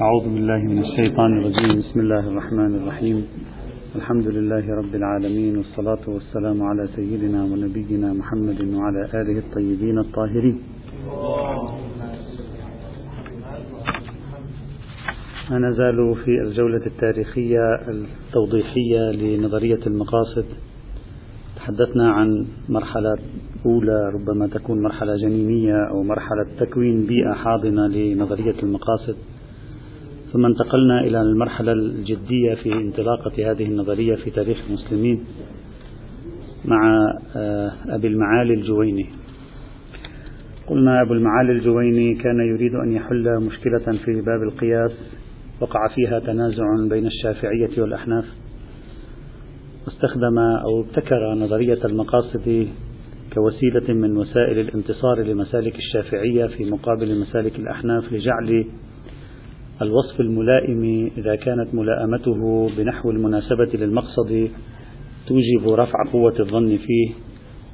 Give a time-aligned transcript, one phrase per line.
[0.00, 1.78] أعوذ بالله من الشيطان الرجيم.
[1.78, 3.26] بسم الله الرحمن الرحيم.
[3.96, 10.58] الحمد لله رب العالمين والصلاة والسلام على سيدنا ونبينا محمد وعلى آله الطيبين الطاهرين.
[15.50, 20.44] ما نزال في الجولة التاريخية التوضيحية لنظرية المقاصد.
[21.56, 23.16] تحدثنا عن مرحلة
[23.66, 29.16] أولى ربما تكون مرحلة جنينية أو مرحلة تكوين بيئة حاضنة لنظرية المقاصد.
[30.32, 35.24] ثم انتقلنا إلى المرحلة الجدية في انطلاقة هذه النظرية في تاريخ المسلمين
[36.64, 37.06] مع
[37.36, 39.06] آه، أبي المعالي الجويني.
[40.66, 44.92] قلنا أبو المعالي الجويني كان يريد أن يحل مشكلة في باب القياس
[45.60, 48.24] وقع فيها تنازع بين الشافعية والأحناف.
[49.86, 52.68] واستخدم أو ابتكر نظرية المقاصد
[53.34, 58.64] كوسيلة من وسائل الانتصار لمسالك الشافعية في مقابل مسالك الأحناف لجعل
[59.82, 64.50] الوصف الملائم إذا كانت ملائمته بنحو المناسبة للمقصد
[65.26, 67.10] توجب رفع قوة الظن فيه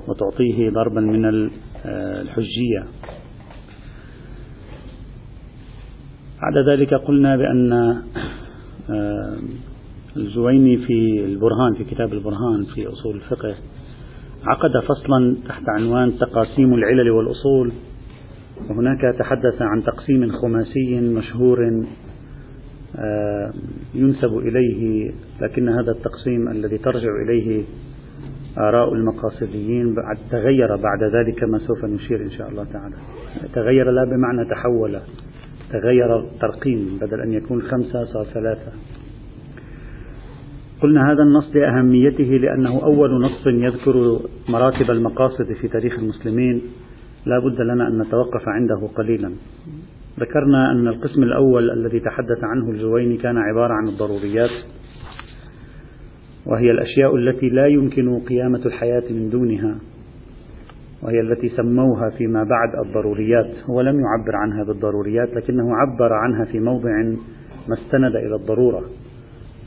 [0.09, 1.51] وتعطيه ضربا من
[1.85, 2.85] الحجية.
[6.43, 7.73] بعد ذلك قلنا بأن
[8.91, 9.37] آه،
[10.17, 13.55] الجويني في البرهان في كتاب البرهان في أصول الفقه
[14.45, 17.73] عقد فصلا تحت عنوان تقاسيم العلل والأصول
[18.71, 21.85] وهناك تحدث عن تقسيم خماسي مشهور
[22.99, 23.53] آه،
[23.95, 27.65] ينسب إليه لكن هذا التقسيم الذي ترجع إليه
[28.59, 32.95] آراء المقاصديين بعد تغير بعد ذلك كما سوف نشير إن شاء الله تعالى.
[33.55, 35.01] تغير لا بمعنى تحول
[35.71, 38.73] تغير ترقيم بدل أن يكون خمسة صار ثلاثة.
[40.83, 46.63] قلنا هذا النص لأهميته لأنه أول نص يذكر مراتب المقاصد في تاريخ المسلمين.
[47.27, 49.31] لا بد لنا أن نتوقف عنده قليلا.
[50.21, 54.51] ذكرنا أن القسم الأول الذي تحدث عنه الجويني كان عبارة عن الضروريات
[56.47, 59.75] وهي الأشياء التي لا يمكن قيامة الحياة من دونها
[61.03, 63.51] وهي التي سموها فيما بعد الضروريات.
[63.71, 66.91] هو لم يعبر عنها بالضروريات لكنه عبر عنها في موضع
[67.69, 68.83] ما استند إلى الضرورة.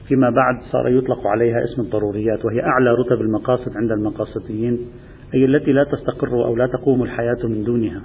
[0.07, 4.79] فيما بعد صار يطلق عليها اسم الضروريات وهي أعلى رتب المقاصد عند المقاصديين.
[5.33, 8.01] أي التي لا تستقر أو لا تقوم الحياة من دونها.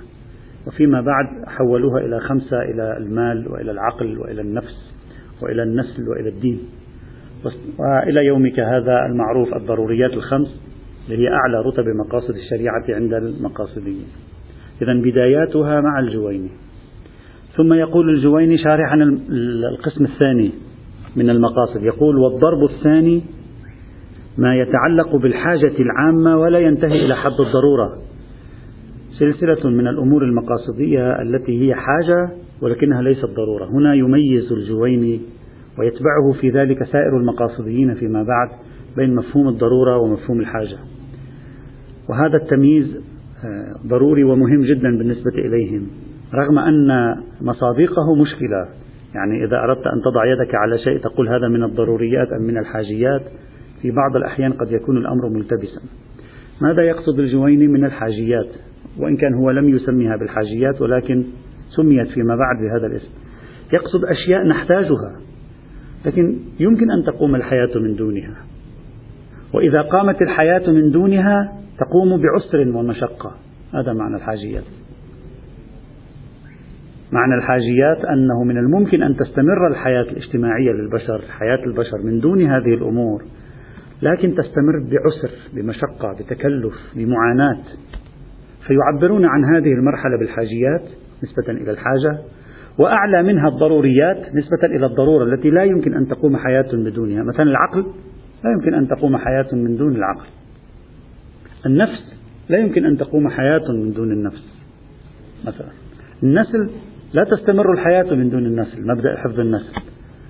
[0.66, 4.94] وفيما بعد حولوها إلى خمسة إلى المال وإلى العقل وإلى النفس
[5.42, 6.58] وإلى النسل وإلى الدين.
[7.78, 10.60] وإلى يومك هذا المعروف الضروريات الخمس
[11.08, 14.06] هي أعلى رتب مقاصد الشريعة عند المقاصديين
[14.82, 16.50] إذا بداياتها مع الجويني.
[17.56, 18.94] ثم يقول الجويني شارحا
[19.72, 20.50] القسم الثاني
[21.16, 21.82] من المقاصد.
[21.82, 23.22] يقول والضرب الثاني
[24.38, 27.98] ما يتعلق بالحاجة العامة ولا ينتهي إلى حد الضرورة.
[29.18, 32.28] سلسلة من الأمور المقاصدية التي هي حاجة
[32.62, 33.64] ولكنها ليست ضرورة.
[33.64, 35.20] هنا يميز الجويني
[35.78, 38.48] ويتبعه في ذلك سائر المقاصديين فيما بعد
[38.96, 40.76] بين مفهوم الضرورة ومفهوم الحاجة.
[42.08, 42.96] وهذا التمييز
[43.44, 45.86] آه، ضروري ومهم جدا بالنسبة إليهم.
[46.34, 48.68] رغم أن مصادقه مشكلة
[49.14, 53.22] يعني إذا أردت أن تضع يدك على شيء تقول هذا من الضروريات أم من الحاجيات
[53.82, 55.80] في بعض الأحيان قد يكون الأمر ملتبسا.
[56.62, 58.48] ماذا يقصد الجويني من الحاجيات؟
[58.98, 61.24] وإن كان هو لم يسميها بالحاجيات ولكن
[61.76, 63.10] سميت فيما بعد بهذا الاسم.
[63.72, 65.20] يقصد أشياء نحتاجها
[66.06, 68.36] لكن يمكن أن تقوم الحياة من دونها.
[69.52, 73.34] وإذا قامت الحياة من دونها تقوم بعسر ومشقة.
[73.74, 74.64] هذا معنى الحاجيات.
[77.12, 82.74] معنى الحاجيات أنه من الممكن أن تستمر الحياة الاجتماعية للبشر حياة البشر من دون هذه
[82.74, 83.22] الأمور
[84.04, 87.62] لكن تستمر بعسر بمشقة بتكلف بمعاناة.
[88.66, 90.82] فيعبرون عن هذه المرحلة بالحاجيات
[91.22, 92.18] نسبة إلى الحاجة
[92.78, 97.86] وأعلى منها الضروريات نسبة إلى الضرورة التي لا يمكن أن تقوم حياة بدونها مثلا العقل
[98.44, 100.26] لا يمكن أن تقوم حياة من دون العقل.
[101.66, 104.64] النفس لا يمكن أن تقوم حياة من دون النفس.
[105.46, 105.68] مثلا
[106.22, 106.70] النسل
[107.12, 109.72] لا تستمر الحياة من دون النسل مبدأ حفظ النسل.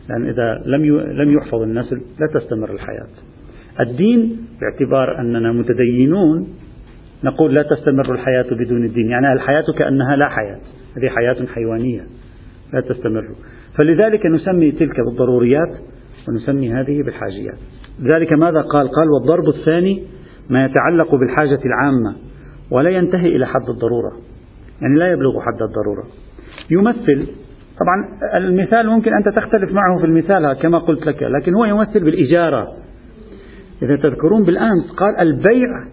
[0.09, 3.09] لأن إذا لم لم يحفظ النسل لا تستمر الحياة.
[3.81, 6.49] الدين باعتبار أننا متدينون
[7.25, 10.59] نقول لا تستمر الحياة بدون الدين يعني الحياة كأنها لا حياة
[10.97, 12.07] هذه حياة حيوانية
[12.73, 13.25] لا تستمر.
[13.77, 15.77] فلذلك نسمي تلك بالضروريات
[16.29, 17.59] ونسمي هذه بالحاجيات.
[18.03, 20.03] ذلك ماذا قال؟ قال والضرب الثاني
[20.51, 22.17] ما يتعلق بالحاجة العامة
[22.71, 24.13] ولا ينتهي إلى حد الضرورة.
[24.83, 26.05] يعني لا يبلغ حد الضرورة.
[26.71, 27.27] يمثل
[27.81, 32.84] طبعا المثال ممكن أنت تختلف معه في المثال كما قلت لك لكن هو يمثل بالإجارة.
[33.85, 35.85] إذا تذكرون بالأمس قال البيع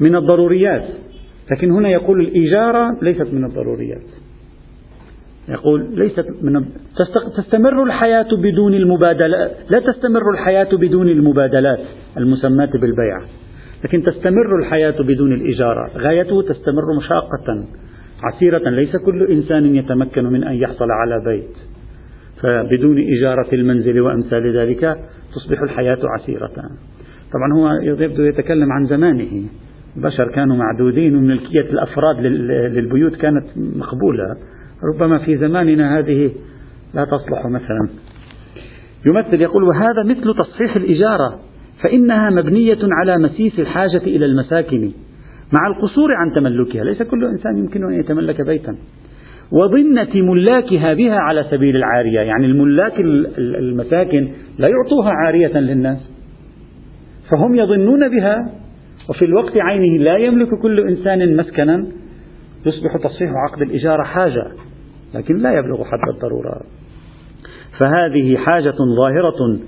[0.00, 0.84] من الضروريات.
[1.52, 4.06] لكن هنا يقول الإجارة ليست من الضروريات.
[5.48, 6.64] يقول ليست من
[7.36, 11.80] تستمر الحياة بدون المبادلة لا تستمر الحياة بدون المبادلات
[12.16, 13.20] المسماة بالبيع.
[13.84, 17.64] لكن تستمر الحياة بدون الإجارة غايته تستمر مشاقة
[18.22, 18.70] عسيرة.
[18.70, 21.56] ليس كل إنسان يتمكن من أن يحصل على بيت.
[22.42, 24.96] فبدون إجارة المنزل وأمثال ذلك
[25.34, 26.50] تصبح الحياة عسيرة.
[27.32, 29.42] طبعا هو يبدو يتكلم عن زمانه.
[29.96, 32.20] البشر كانوا معدودين وملكية الأفراد
[32.76, 34.36] للبيوت كانت مقبولة.
[34.94, 36.30] ربما في زماننا هذه
[36.94, 37.88] لا تصلح مثلا.
[39.06, 41.40] يمثل يقول وهذا مثل تصحيح الإجارة
[41.82, 44.92] فإنها مبنية على مسيس الحاجة إلى المساكن
[45.52, 46.84] مع القصور عن تملكها.
[46.84, 48.76] ليس كل إنسان يمكن أن يتملك بيتا.
[49.52, 52.20] وظنة ملاكها بها على سبيل العارية.
[52.20, 53.00] يعني الملاك
[53.38, 56.10] المساكن لا يعطوها عارية للناس.
[57.30, 58.36] فهم يظنون بها
[59.08, 61.86] وفي الوقت عينه لا يملك كل إنسان مسكنا.
[62.66, 64.46] يصبح تصحيح عقد الإجارة حاجة
[65.14, 66.60] لكن لا يبلغ حد الضرورة.
[67.78, 69.58] فهذه حاجة ظاهرة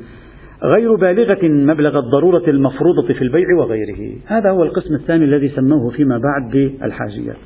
[0.62, 4.18] غير بالغة مبلغ الضرورة المفروضة في البيع وغيره.
[4.26, 7.36] هذا هو القسم الثاني الذي سموه فيما بعد بالحاجيات.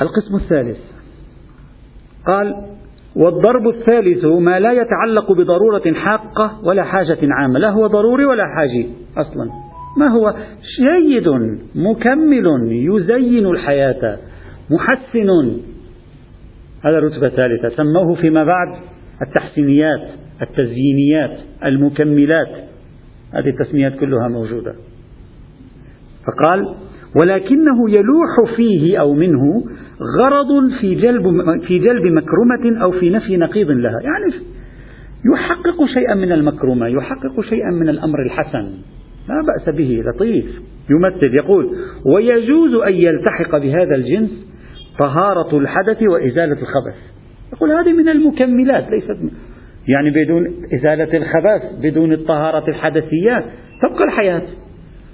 [0.00, 0.78] القسم الثالث.
[2.26, 2.54] قال
[3.16, 8.88] والضرب الثالث ما لا يتعلق بضرورة حاقة ولا حاجة عامة لا هو ضروري ولا حاجي
[9.16, 9.50] أصلا.
[9.98, 10.34] ما هو؟
[10.80, 11.28] جيد
[11.74, 14.18] مكمل يزين الحياة
[14.70, 15.60] محسن.
[16.84, 18.76] هذا رتبة ثالثة سموه فيما بعد
[19.22, 20.08] التحسينيات
[20.42, 22.48] التزيينيات المكملات.
[23.32, 24.74] هذه التسميات كلها موجودة.
[26.26, 26.74] فقال
[27.20, 29.64] ولكنه يلوح فيه أو منه
[30.18, 31.22] غرض في جلب
[31.66, 34.34] في جلب مكرمة أو في نفي نقيض لها، يعني
[35.34, 38.64] يحقق شيئا من المكرمة، يحقق شيئا من الأمر الحسن،
[39.28, 40.44] لا بأس به لطيف،
[40.90, 41.76] يمثل يقول:
[42.14, 44.30] ويجوز أن يلتحق بهذا الجنس
[45.02, 46.96] طهارة الحدث وإزالة الخبث.
[47.52, 49.18] يقول هذه من المكملات ليست
[49.88, 53.44] يعني بدون إزالة الخبث بدون الطهارة الحدثية
[53.82, 54.42] تبقى الحياة.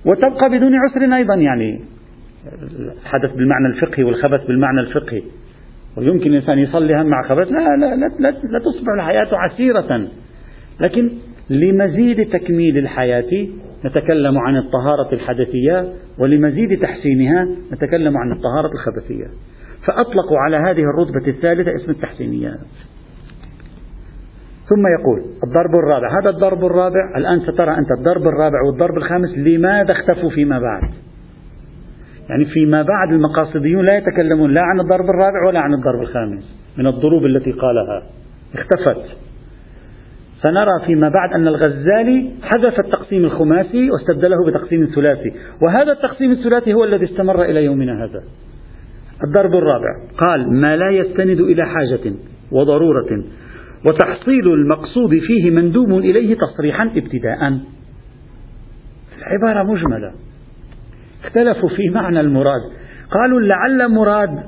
[0.06, 1.80] وتبقى بدون عسر أيضا يعني
[3.02, 5.22] الحدث بالمعنى الفقهي والخبث بالمعنى الفقهي.
[5.96, 10.08] ويمكن الإنسان يصلي هم مع خبث لا لا لا, لا, لا تصبح الحياة عسيرة.
[10.80, 11.10] لكن
[11.50, 13.48] لمزيد تكميل الحياة
[13.84, 19.26] نتكلم عن الطهارة الحدثية ولمزيد تحسينها نتكلم عن الطهارة الخبثية.
[19.86, 22.58] فأطلقوا على هذه الرتبة الثالثة اسم التحسينيات.
[24.68, 26.20] ثم يقول الضرب الرابع.
[26.20, 30.82] هذا الضرب الرابع الآن سترى أنت الضرب الرابع والضرب الخامس لماذا اختفوا فيما بعد؟
[32.32, 36.86] يعني فيما بعد المقاصديون لا يتكلمون لا عن الضرب الرابع ولا عن الضرب الخامس من
[36.86, 38.02] الضروب التي قالها.
[38.54, 39.16] اختفت.
[40.42, 45.32] سنرى فيما بعد أن الغزالي حذف التقسيم الخماسي واستبدله بتقسيم ثلاثي.
[45.62, 48.22] وهذا التقسيم الثلاثي هو الذي استمر إلى يومنا هذا.
[49.24, 49.94] الضرب الرابع.
[50.18, 52.12] قال ما لا يستند إلى حاجة
[52.52, 53.24] وضرورة
[53.90, 57.58] وتحصيل المقصود فيه مندوب إليه تصريحا ابتداء.
[59.18, 60.12] العبارة مجملة.
[61.24, 62.60] اختلفوا في معنى المراد.
[63.10, 64.42] قالوا لعل مراد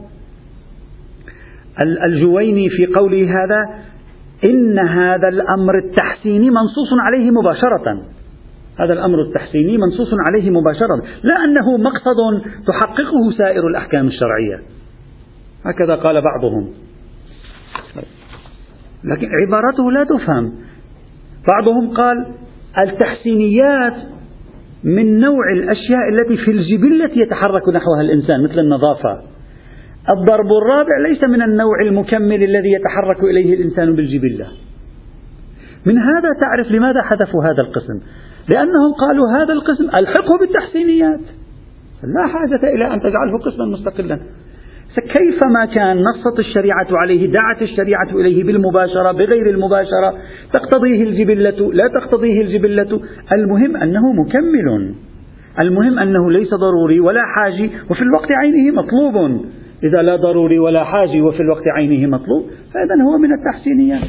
[2.06, 3.84] الجويني في قوله هذا
[4.50, 8.02] إن هذا الأمر التحسيني منصوص عليه مباشرة.
[8.80, 10.96] هذا الأمر التحسيني منصوص عليه مباشرة.
[11.22, 14.60] لا أنه مقصد تحققه سائر الأحكام الشرعية.
[15.64, 16.70] هكذا قال بعضهم.
[19.04, 20.52] لكن عبارته لا تفهم.
[21.48, 22.26] بعضهم قال
[22.78, 24.13] التحسينيات
[24.84, 29.20] من نوع الأشياء التي في الجبلة يتحرك نحوها الإنسان مثل النظافة.
[30.16, 34.46] الضرب الرابع ليس من النوع المكمل الذي يتحرك إليه الإنسان بالجبلة.
[35.86, 38.00] من هذا تعرف لماذا حذفوا هذا القسم؟
[38.52, 41.20] لأنهم قالوا هذا القسم ألحقه بالتحسينيات.
[42.02, 44.20] لا حاجة إلى أن تجعله قسما مستقلا.
[45.00, 50.14] كيفما كان نصت الشريعة عليه دعت الشريعة إليه بالمباشرة بغير المباشرة؟
[50.52, 53.00] تقتضيه الجبلة لا تقتضيه الجبلة.
[53.32, 54.94] المهم أنه مكمل.
[55.60, 59.44] المهم أنه ليس ضروري ولا حاجي وفي الوقت عينه مطلوب.
[59.84, 62.42] إذا لا ضروري ولا حاجي وفي الوقت عينه مطلوب
[62.74, 64.08] فإذا هو من التحسينيات.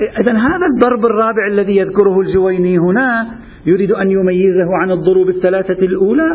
[0.00, 3.26] إذا هذا الضرب الرابع الذي يذكره الجويني هنا
[3.66, 6.28] يريد أن يميزه عن الضروب الثلاثة الأولى.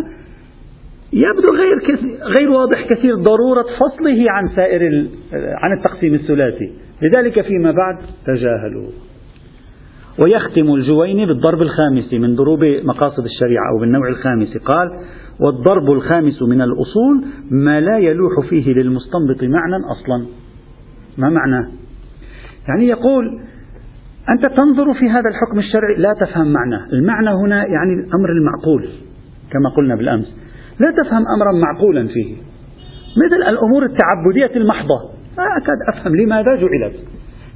[1.13, 7.71] يبدو غير كثير غير واضح كثير ضرورة فصله عن سائر عن التقسيم الثلاثي، لذلك فيما
[7.71, 8.89] بعد تجاهلوا.
[10.19, 14.89] ويختم الجويني بالضرب الخامس من ضروب مقاصد الشريعة أو بالنوع الخامس قال:
[15.39, 20.25] والضرب الخامس من الأصول ما لا يلوح فيه للمستنبط معنى أصلا.
[21.17, 21.67] ما معناه؟
[22.67, 23.41] يعني يقول
[24.29, 28.89] أنت تنظر في هذا الحكم الشرعي لا تفهم معناه، المعنى هنا يعني الأمر المعقول
[29.51, 30.48] كما قلنا بالأمس.
[30.79, 32.35] لا تفهم أمرا معقولا فيه.
[33.17, 34.99] مثل الأمور التعبدية المحضة.
[35.37, 36.95] لا أكاد أفهم لماذا جعلت.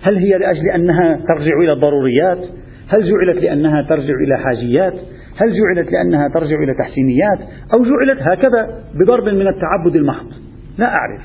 [0.03, 2.39] هل هي لأجل أنها ترجع إلى الضروريات؟
[2.87, 4.93] هل جعلت لأنها ترجع إلى حاجيات؟
[5.41, 7.39] هل جعلت لأنها ترجع إلى تحسينيات؟
[7.73, 10.27] أو جعلت هكذا بضرب من التعبد المحض؟
[10.77, 11.21] لا أعرف.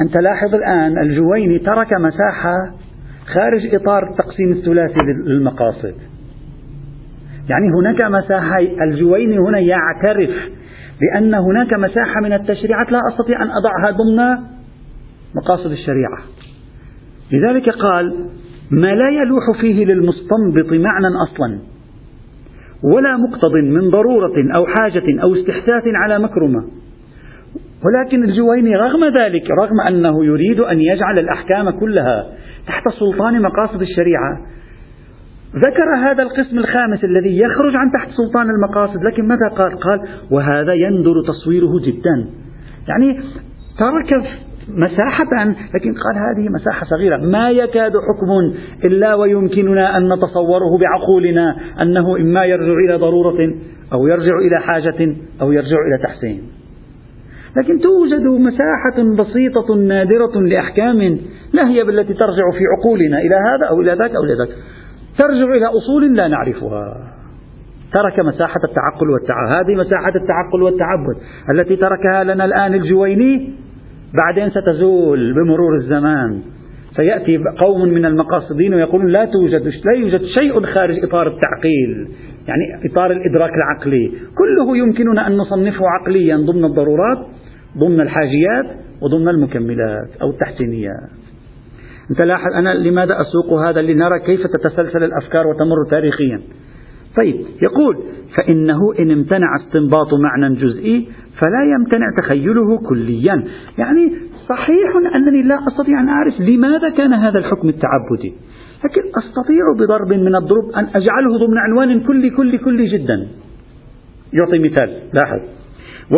[0.00, 2.74] أنت لاحظ الآن الجويني ترك مساحة
[3.34, 5.94] خارج إطار التقسيم الثلاثي للمقاصد.
[7.48, 10.30] يعني هناك مساحة الجويني هنا يعترف
[11.00, 14.44] بأن هناك مساحة من التشريعات لا أستطيع أن أضعها ضمن
[15.36, 16.18] مقاصد الشريعة.
[17.32, 18.14] لذلك قال
[18.70, 21.58] ما لا يلوح فيه للمستنبط معنى أصلا
[22.94, 26.64] ولا مقتض من ضرورة أو حاجة أو استحساس على مكرمة.
[27.84, 32.26] ولكن الجويني رغم ذلك رغم أنه يريد أن يجعل الأحكام كلها
[32.66, 34.40] تحت سلطان مقاصد الشريعة
[35.58, 40.72] ذكر هذا القسم الخامس الذي يخرج عن تحت سلطان المقاصد لكن ماذا قال؟ قال وهذا
[40.72, 42.26] يندر تصويره جدا.
[42.88, 43.20] يعني
[43.78, 44.28] ترك
[44.68, 45.44] مساحة
[45.74, 47.16] لكن قال هذه مساحة صغيرة.
[47.16, 53.54] ما يكاد حكم إلا ويمكننا أن نتصوره بعقولنا أنه إما يرجع إلى ضرورة
[53.92, 56.42] أو يرجع إلى حاجة أو يرجع إلى تحسين.
[57.56, 61.18] لكن توجد مساحة بسيطة نادرة لأحكام
[61.52, 64.48] لا هي بالتي ترجع في عقولنا إلى هذا أو إلى ذاك أو إلى ذاك.
[65.18, 67.12] ترجع إلى أصول لا نعرفها.
[67.94, 71.16] ترك مساحة التعقل والتعبد هذه مساحة التعقل والتعبد
[71.52, 73.50] التي تركها لنا الآن الجويني
[74.22, 76.40] بعدين ستزول بمرور الزمان.
[76.96, 82.08] سيأتي قوم من المقاصدين ويقولون لا توجد لا يوجد شيء خارج إطار التعقيل
[82.48, 84.12] يعني إطار الإدراك العقلي.
[84.38, 87.18] كله يمكننا أن نصنفه عقليا ضمن الضرورات
[87.78, 88.66] ضمن الحاجيات
[89.02, 91.25] وضمن المكملات أو التحسينيات.
[92.10, 96.40] أنت لاحظ أنا لماذا أسوق هذا؟ لنرى كيف تتسلسل الأفكار وتمر تاريخيا.
[97.22, 98.02] طيب يقول
[98.38, 101.08] فإنه إن امتنع استنباط معنى جزئي
[101.40, 103.44] فلا يمتنع تخيله كليا.
[103.78, 104.12] يعني
[104.48, 108.34] صحيح أنني لا أستطيع أن أعرف لماذا كان هذا الحكم التعبدي.
[108.84, 113.28] لكن أستطيع بضرب من الضروب أن أجعله ضمن عنوان كلي كلي كلي جدا.
[114.40, 115.40] يعطي مثال لاحظ.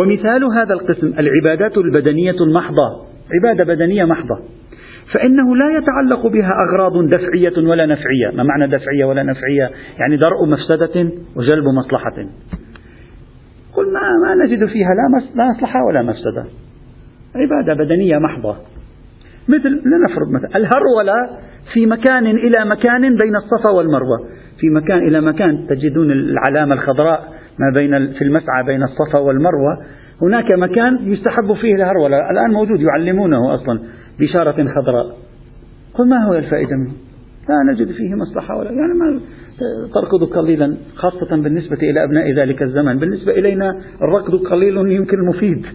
[0.01, 3.05] ومثال هذا القسم العبادات البدنية المحضة.
[3.33, 4.39] عبادة بدنية محضة.
[5.13, 8.31] فإنه لا يتعلق بها أغراض دفعية ولا نفعية.
[8.35, 12.15] ما معنى دفعية ولا نفعية؟ يعني درء مفسدة وجلب مصلحة.
[13.73, 14.89] قل ما, ما نجد فيها
[15.35, 16.45] لا مصلحة ولا مفسدة.
[17.35, 18.55] عبادة بدنية محضة.
[19.47, 21.13] مثل لنفرض مثلا الهرولة
[21.73, 24.17] في مكان إلى مكان بين الصفا والمروة.
[24.59, 27.19] في مكان إلى مكان تجدون العلامة الخضراء
[27.59, 29.77] ما بين في المسعى بين الصفا والمروة.
[30.21, 32.29] هناك مكان يستحب فيه الهرولة.
[32.31, 33.79] الآن موجود يعلمونه أصلا.
[34.19, 35.17] بشارة خضراء.
[35.93, 36.91] قل ما هو الفائدة منه؟
[37.49, 39.19] لا نجد فيه مصلحة ولا يعني ما
[39.93, 42.99] تركض قليلا خاصة بالنسبة إلى أبناء ذلك الزمن.
[42.99, 45.65] بالنسبة إلينا الركض قليل يمكن مفيد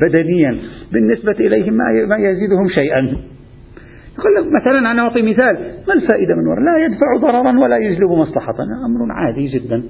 [0.00, 0.58] بدنيا.
[0.92, 1.74] بالنسبة إليهم
[2.08, 3.16] ما يزيدهم شيئا.
[4.18, 5.54] يقول لك مثلا أنا أعطي مثال
[5.88, 8.54] ما الفائدة من وراء لا يدفع ضررا ولا يجلب مصلحة.
[8.86, 9.82] أمر عادي جدا.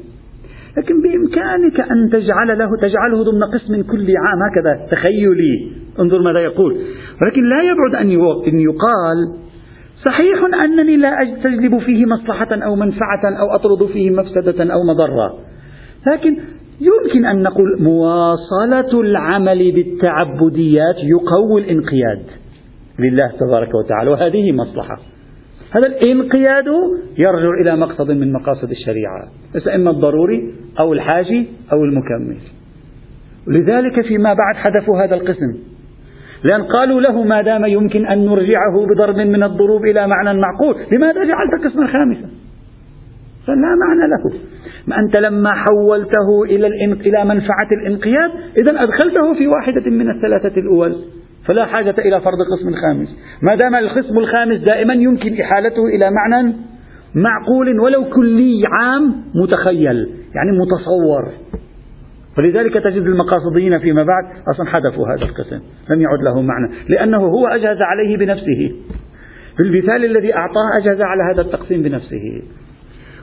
[0.76, 5.81] لكن بإمكانك أن تجعل له تجعله ضمن قسم كل عام هكذا تخيلي.
[6.00, 6.72] انظر ماذا يقول.
[7.22, 7.94] ولكن لا يبعد
[8.48, 9.16] أن يقال
[10.06, 15.38] صحيح أنني لا أجلب فيه مصلحة أو منفعة أو أطرد فيه مفسدة أو مضرة.
[16.06, 16.36] لكن
[16.80, 22.22] يمكن أن نقول مواصلة العمل بالتعبديات يقوي الانقياد
[22.98, 24.98] لله تبارك وتعالى وهذه مصلحة.
[25.70, 26.66] هذا الانقياد
[27.18, 29.28] يرجع إلى مقصد من مقاصد الشريعة
[29.74, 32.38] إما الضروري أو الحاجي أو المكمل.
[33.46, 35.71] لذلك فيما بعد حذفوا هذا القسم.
[36.44, 40.76] لأن قالوا له ما دام يمكن أن نرجعه بضرب من الضروب إلى معنى معقول.
[40.96, 42.28] لماذا جعلت قسما خامسا؟
[43.46, 44.40] فلا معنى له.
[44.86, 50.96] ما أنت لما حولته إلى, إلى منفعة الإنقياد إذا أدخلته في واحدة من الثلاثة الأول.
[51.46, 53.08] فلا حاجة إلى فرض قسم خامس.
[53.42, 56.52] ما دام القسم الخامس دائما يمكن إحالته إلى معنى
[57.14, 61.32] معقول ولو كلي عام متخيل يعني متصور.
[62.38, 64.24] ولذلك تجد المقاصديين فيما بعد
[64.54, 65.60] أصلا حذفوا هذا القسم
[65.90, 68.72] لم يعد له معنى لأنه هو أجهز عليه بنفسه.
[69.56, 72.42] في المثال الذي أعطاه أجهز على هذا التقسيم بنفسه.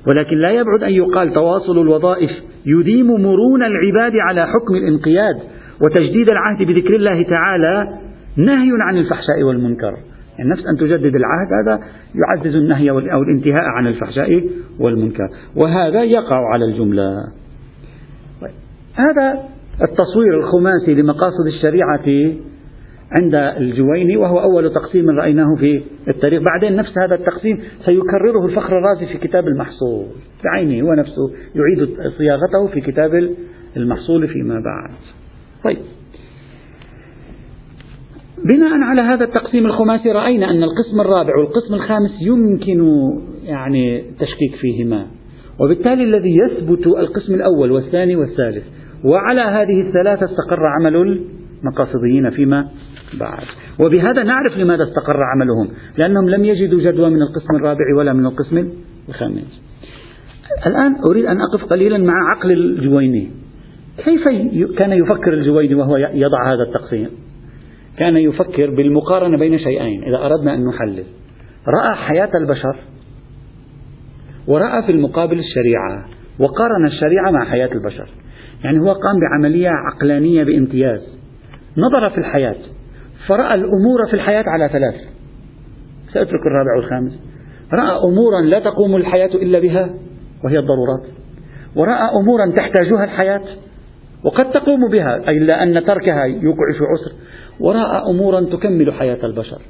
[0.08, 2.30] ولكن لا يبعد أن يقال تواصل الوظائف
[2.66, 5.36] يديم مرون العباد على حكم الانقياد
[5.82, 7.98] وتجديد العهد بذكر الله تعالى
[8.38, 9.94] نهي عن الفحشاء والمنكر.
[10.38, 11.80] يعني نفس أن تجدد العهد هذا
[12.16, 14.44] يعزز النهي أو الانتهاء عن الفحشاء
[14.80, 15.28] والمنكر.
[15.56, 17.13] وهذا يقع على الجملة.
[19.00, 19.44] هذا
[19.82, 22.36] التصوير الخماسي لمقاصد الشريعة
[23.22, 26.41] عند الجويني وهو أول تقسيم رأيناه في التاريخ.
[26.41, 30.06] بعدين نفس هذا التقسيم سيكرره الفخر الرازي في كتاب المحصول.
[30.44, 33.29] بعينه هو نفسه يعيد صياغته في كتاب
[33.77, 34.96] المحصول فيما بعد.
[35.63, 35.77] طيب.
[38.46, 42.84] بناء على هذا التقسيم الخماسي رأينا أن القسم الرابع والقسم الخامس يمكن
[43.44, 45.06] يعني التشكيك فيهما.
[45.60, 48.63] وبالتالي الذي يثبت القسم الأول والثاني والثالث
[49.03, 50.96] وعلى هذه الثلاثة استقر عمل
[51.63, 52.68] المقاصديين فيما
[53.20, 53.44] بعد.
[53.79, 58.70] وبهذا نعرف لماذا استقر عملهم لأنهم لم يجدوا جدوى من القسم الرابع ولا من القسم
[59.10, 59.62] الخامس.
[60.68, 63.32] الآن أريد أن أقف قليلا مع عقل الجويني.
[63.98, 64.24] كيف
[64.77, 67.10] كان يفكر الجويني وهو يضع هذا التقسيم؟
[67.98, 71.03] كان يفكر بالمقارنة بين شيئين إذا أردنا أن نحلل.
[71.68, 72.75] رأى حياة البشر
[74.48, 76.06] ورأى في المقابل الشريعة
[76.39, 78.10] وقارن الشريعة مع حياة البشر.
[78.63, 81.01] يعني هو قام بعملية عقلانية بامتياز.
[81.78, 82.56] نظر في الحياة.
[83.28, 84.96] فرأى الأمور في الحياة على ثلاث.
[86.13, 87.20] سأترك الرابع والخامس.
[87.74, 89.89] رأى أمورا لا تقوم الحياة إلا بها
[90.44, 91.08] وهي الضرورات.
[91.75, 93.44] ورأى أمورا تحتاجها الحياة
[94.24, 97.16] وقد تقوم بها إلا أن تركها يوقع في عسر.
[97.60, 99.62] ورأى أمورا تكمل حياة البشر.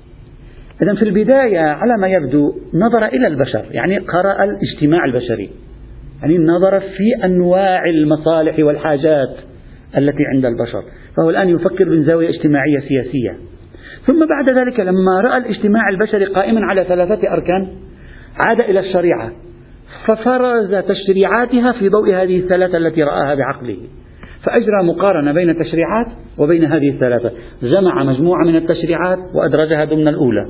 [0.82, 5.50] إذا في البداية على ما يبدو نظر إلى البشر يعني قرأ الاجتماع البشري.
[6.22, 9.30] يعني نظر في أنواع المصالح والحاجات
[9.98, 10.84] التي عند البشر.
[11.18, 13.38] فهو الآن يفكر من زاوية اجتماعية سياسية.
[14.08, 17.68] ثم بعد ذلك لما رأى الاجتماع البشري قائما على ثلاثة أركان
[18.46, 19.32] عاد إلى الشريعة.
[20.08, 23.78] ففرز تشريعاتها في ضوء هذه الثلاثة التي رآها بعقله.
[24.44, 26.08] فأجرى مقارنة بين التشريعات
[26.38, 27.32] وبين هذه الثلاثة.
[27.64, 30.48] جمع مجموعة من التشريعات وأدرجها ضمن الأولى.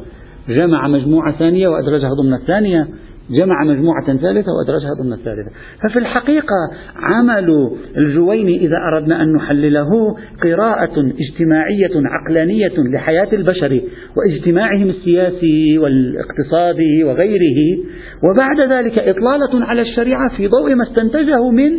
[0.50, 2.88] جمع مجموعة ثانية وأدرجها ضمن الثانية.
[3.30, 5.52] جمع مجموعة ثالثة وأدرجها ضمن الثالثة.
[5.84, 6.56] ففي الحقيقة
[6.96, 13.82] عمل الجويني إذا أردنا أن نحلله قراءة اجتماعية عقلانية لحياة البشر
[14.18, 17.78] واجتماعهم السياسي والاقتصادي وغيره.
[18.24, 21.72] وبعد ذلك إطلالة على الشريعة في ضوء ما استنتجه من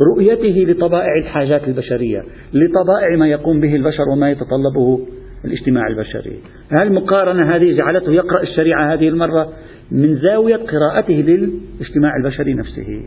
[0.00, 2.22] رؤيته لطبائع الحاجات البشرية
[2.54, 5.06] لطبائع ما يقوم به البشر وما يتطلبه
[5.44, 6.38] الاجتماع البشري.
[6.78, 9.48] هل المقارنة هذه جعلته يقرأ الشريعة هذه المرة؟
[9.90, 13.02] من زاوية قراءته للاجتماع البشري نفسه.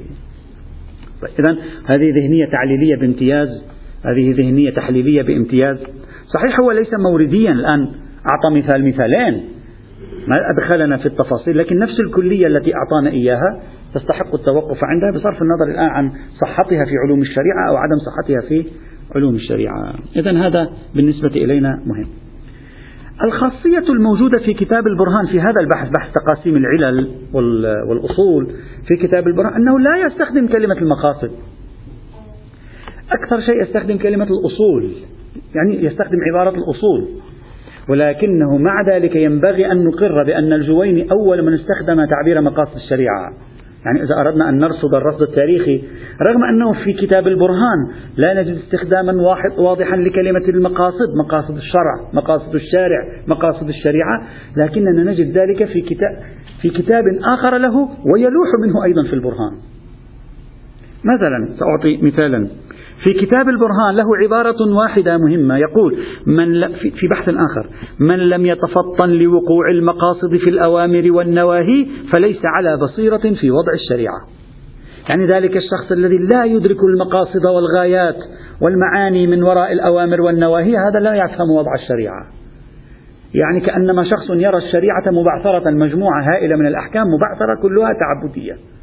[1.21, 1.57] طيب إذا
[1.95, 3.49] هذه ذهنية تعليلية بامتياز
[4.05, 5.77] هذه ذهنية تحليلية بامتياز.
[6.33, 7.91] صحيح هو ليس مورديا الآن.
[8.31, 9.43] أعطى مثال مثالين.
[10.27, 13.61] ما أدخلنا في التفاصيل لكن نفس الكلية التي أعطانا إياها
[13.95, 16.11] تستحق التوقف عندها بصرف النظر الآن عن
[16.41, 18.65] صحتها في علوم الشريعة أو عدم صحتها في
[19.15, 19.93] علوم الشريعة.
[20.15, 22.05] إذا هذا بالنسبة إلينا مهم.
[23.23, 27.07] الخاصية الموجودة في كتاب البرهان في هذا البحث بحث تقاسيم العلل
[27.89, 28.47] والأصول
[28.87, 31.31] في كتاب البرهان أنه لا يستخدم كلمة المقاصد.
[33.11, 34.91] أكثر شيء يستخدم كلمة الأصول
[35.55, 37.07] يعني يستخدم عبارة الأصول.
[37.89, 43.33] ولكنه مع ذلك ينبغي أن نقر بأن الجويني أول من استخدم تعبير مقاصد الشريعة.
[43.85, 45.83] يعني إذا أردنا أن نرصد الرصد التاريخي
[46.27, 47.87] رغم أنه في كتاب البرهان
[48.17, 54.23] لا نجد استخداما واحد واضحا لكلمة المقاصد مقاصد الشرع مقاصد الشارع مقاصد الشريعة
[54.57, 56.19] لكننا نجد ذلك في كتاب,
[56.61, 57.75] في كتاب آخر له
[58.13, 59.53] ويلوح منه أيضا في البرهان.
[61.03, 62.47] مثلا سأعطي مثالا.
[63.03, 65.57] في كتاب البرهان له عبارة واحدة مهمة.
[65.57, 72.77] يقول من في بحث آخر من لم يتفطن لوقوع المقاصد في الأوامر والنواهي فليس على
[72.77, 74.19] بصيرة في وضع الشريعة.
[75.09, 78.15] يعني ذلك الشخص الذي لا يدرك المقاصد والغايات
[78.61, 82.25] والمعاني من وراء الأوامر والنواهي هذا لا يفهم وضع الشريعة.
[83.33, 88.78] يعني كأنما شخص يرى الشريعة مبعثرة مجموعة هائلة من الأحكام مبعثرة كلها تعبدية.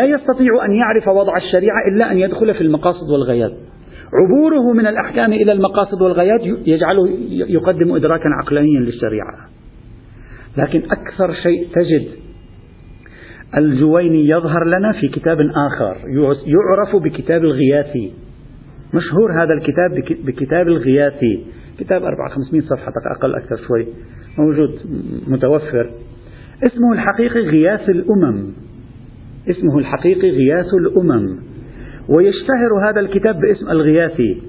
[0.00, 3.52] لا يستطيع أن يعرف وضع الشريعة إلا أن يدخل في المقاصد والغايات
[4.12, 9.48] عبوره من الأحكام إلى المقاصد والغايات يجعله يقدم إدراكا عقلانيا للشريعة.
[10.56, 12.08] لكن أكثر شيء تجد
[13.58, 15.96] الجويني يظهر لنا في كتاب آخر
[16.46, 18.12] يعرف بكتاب الغياثي.
[18.94, 19.90] مشهور هذا الكتاب
[20.24, 21.44] بكتاب الغياثي.
[21.78, 23.86] كتاب 400 500 صفحة أقل أكثر شوي.
[24.38, 24.70] موجود
[25.28, 25.90] متوفر.
[26.66, 28.52] اسمه الحقيقي غياث الأمم.
[29.50, 31.38] اسمه الحقيقي غياث الأمم.
[32.08, 34.42] ويشتهر هذا الكتاب باسم الغياثي.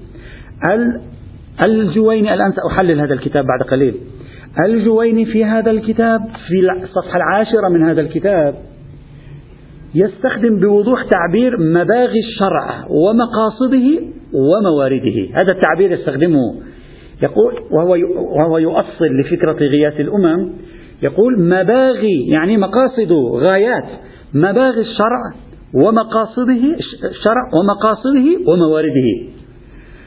[1.66, 3.94] الجويني الآن سأحلل هذا الكتاب بعد قليل.
[4.64, 8.54] الجويني في هذا الكتاب في الصفحة العاشرة من هذا الكتاب
[9.94, 14.00] يستخدم بوضوح تعبير مباغي الشرع ومقاصده
[14.32, 15.28] وموارده.
[15.34, 16.54] هذا التعبير يستخدمه.
[17.22, 17.96] يقول وهو
[18.36, 20.50] وهو يؤصل لفكرة غياث الأمم
[21.02, 23.88] يقول مباغي يعني مقاصد غايات.
[24.34, 25.22] مباغي الشرع
[25.74, 26.76] ومقاصده
[27.10, 29.34] الشرع ومقاصده وموارده.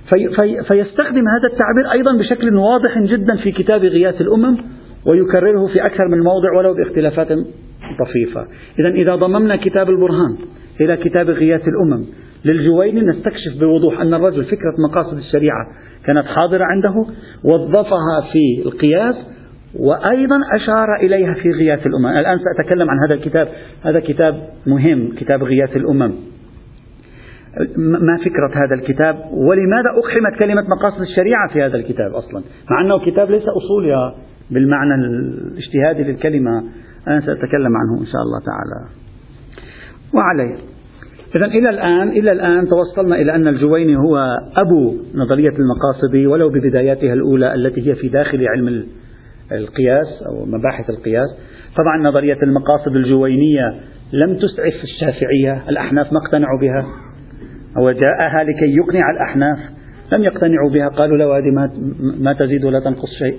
[0.10, 4.58] في في فيستخدم هذا التعبير أيضا بشكل واضح جدا في كتاب غياث الأمم
[5.06, 7.28] ويكرره في أكثر من موضع ولو باختلافات
[8.00, 8.48] طفيفة.
[8.80, 10.38] إذا إذا ضممنا كتاب البرهان
[10.82, 12.06] إلى كتاب غياث الأمم
[12.46, 15.68] للجويني نستكشف بوضوح أن الرجل فكرة مقاصد الشريعة
[16.06, 17.06] كانت حاضرة عنده
[17.44, 19.16] وظفها في القياس
[19.76, 22.08] وأيضا أشار إليها في غياث الأمم.
[22.08, 23.48] الآن سأتكلم عن هذا الكتاب.
[23.84, 24.36] هذا كتاب
[24.68, 26.12] مهم كتاب غياث الأمم.
[27.78, 33.06] ما فكرة هذا الكتاب؟ ولماذا أقحمت كلمة مقاصد الشريعة في هذا الكتاب أصلا؟ مع أنه
[33.06, 34.16] كتاب ليس أصولها
[34.52, 36.64] بالمعنى الاجتهادي للكلمة.
[37.08, 38.90] أنا سأتكلم عنه إن شاء الله تعالى.
[40.14, 40.56] وعليه.
[41.36, 47.14] إذا إلى الآن إلى الآن توصلنا إلى أن الجويني هو أبو نظرية المقاصد ولو ببداياتها
[47.14, 48.68] الأولى التي هي في داخل علم
[49.52, 51.28] القياس أو مباحث القياس.
[51.78, 53.76] طبعا نظرية المقاصد الجوينية
[54.14, 56.86] لم تسعف الشافعية الأحناف ما اقتنعوا بها.
[57.78, 59.58] هو جاءها لكي يقنع الأحناف
[60.12, 61.52] لم يقتنعوا بها قالوا له هذه
[62.20, 63.38] ما, تزيد ولا تنقص شيء.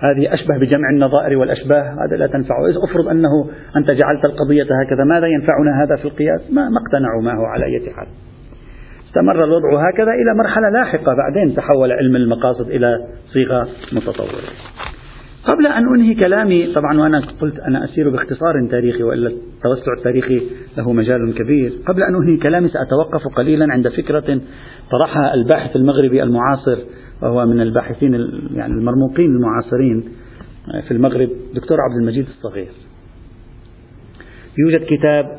[0.00, 5.04] هذه أشبه بجمع النظائر والأشباه هذا لا تنفع إذا أفرض أنه أنت جعلت القضية هكذا
[5.04, 8.06] ماذا ينفعنا هذا في القياس؟ ما, ما اقتنعوا معه على أي حال.
[9.08, 14.52] استمر الوضع هكذا إلى مرحلة لاحقة بعدين تحول علم المقاصد إلى صيغة متطورة.
[15.44, 20.42] قبل أن أنهي كلامي طبعا وأنا قلت أنا أسير باختصار تاريخي وإلا التوسع التاريخي
[20.78, 21.72] له مجال كبير.
[21.86, 24.40] قبل أن أنهي كلامي سأتوقف قليلا عند فكرة
[24.90, 26.78] طرحها الباحث المغربي المعاصر
[27.22, 28.14] وهو من الباحثين
[28.54, 30.04] يعني المرموقين المعاصرين
[30.88, 32.72] في المغرب دكتور عبد المجيد الصغير.
[34.58, 35.38] يوجد كتاب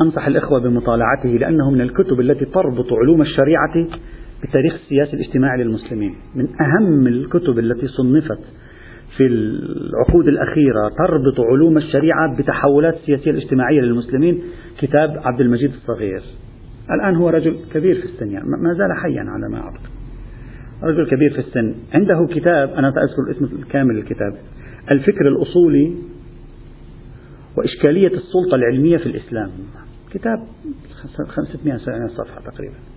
[0.00, 3.86] أنصح الإخوة بمطالعته لأنه من الكتب التي تربط علوم الشريعة
[4.42, 6.14] بتاريخ السياسي الاجتماعي للمسلمين.
[6.34, 8.40] من أهم الكتب التي صنفت
[9.16, 14.42] في العقود الأخيرة تربط علوم الشريعة بتحولات السياسية الاجتماعية للمسلمين.
[14.78, 16.22] كتاب عبد المجيد الصغير.
[16.90, 19.90] الآن هو رجل كبير في السن يعني ما زال حيا على ما أعتقد.
[20.82, 21.74] رجل كبير في السن.
[21.94, 24.36] عنده كتاب أنا سأذكر الاسم الكامل الكتاب
[24.90, 25.94] الفكر الأصولي
[27.56, 29.50] وإشكالية السلطة العلمية في الإسلام.
[30.10, 30.38] كتاب
[31.28, 31.76] 500
[32.06, 32.95] صفحة تقريبا.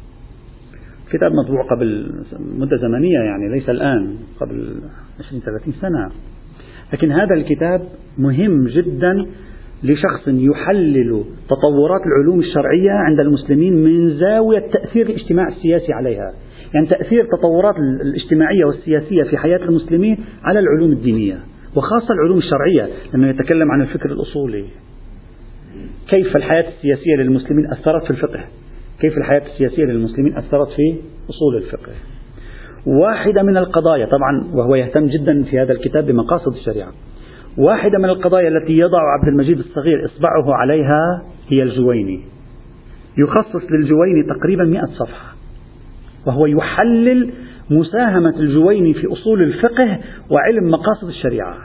[1.12, 4.82] كتاب مطبوع قبل مدة زمنية يعني ليس الآن قبل
[5.20, 6.10] 20 30 سنة.
[6.94, 7.82] لكن هذا الكتاب
[8.18, 9.26] مهم جدا
[9.84, 16.34] لشخص يحلل تطورات العلوم الشرعية عند المسلمين من زاوية تأثير الاجتماع السياسي عليها.
[16.74, 21.40] يعني تأثير التطورات الاجتماعية والسياسية في حياة المسلمين على العلوم الدينية
[21.76, 24.66] وخاصة العلوم الشرعية لما يتكلم عن الفكر الأصولي.
[26.10, 28.46] كيف الحياة السياسية للمسلمين أثرت في الفقه؟
[29.02, 31.92] كيف الحياة السياسية للمسلمين أثرت في أصول الفقه.
[32.86, 36.92] واحدة من القضايا طبعا وهو يهتم جدا في هذا الكتاب بمقاصد الشريعة.
[37.58, 42.22] واحدة من القضايا التي يضع عبد المجيد الصغير إصبعه عليها هي الجويني.
[43.18, 45.36] يخصص للجويني تقريبا مئة صفحة.
[46.28, 47.34] وهو يحلل
[47.70, 51.56] مساهمة الجويني في أصول الفقه وعلم مقاصد الشريعة.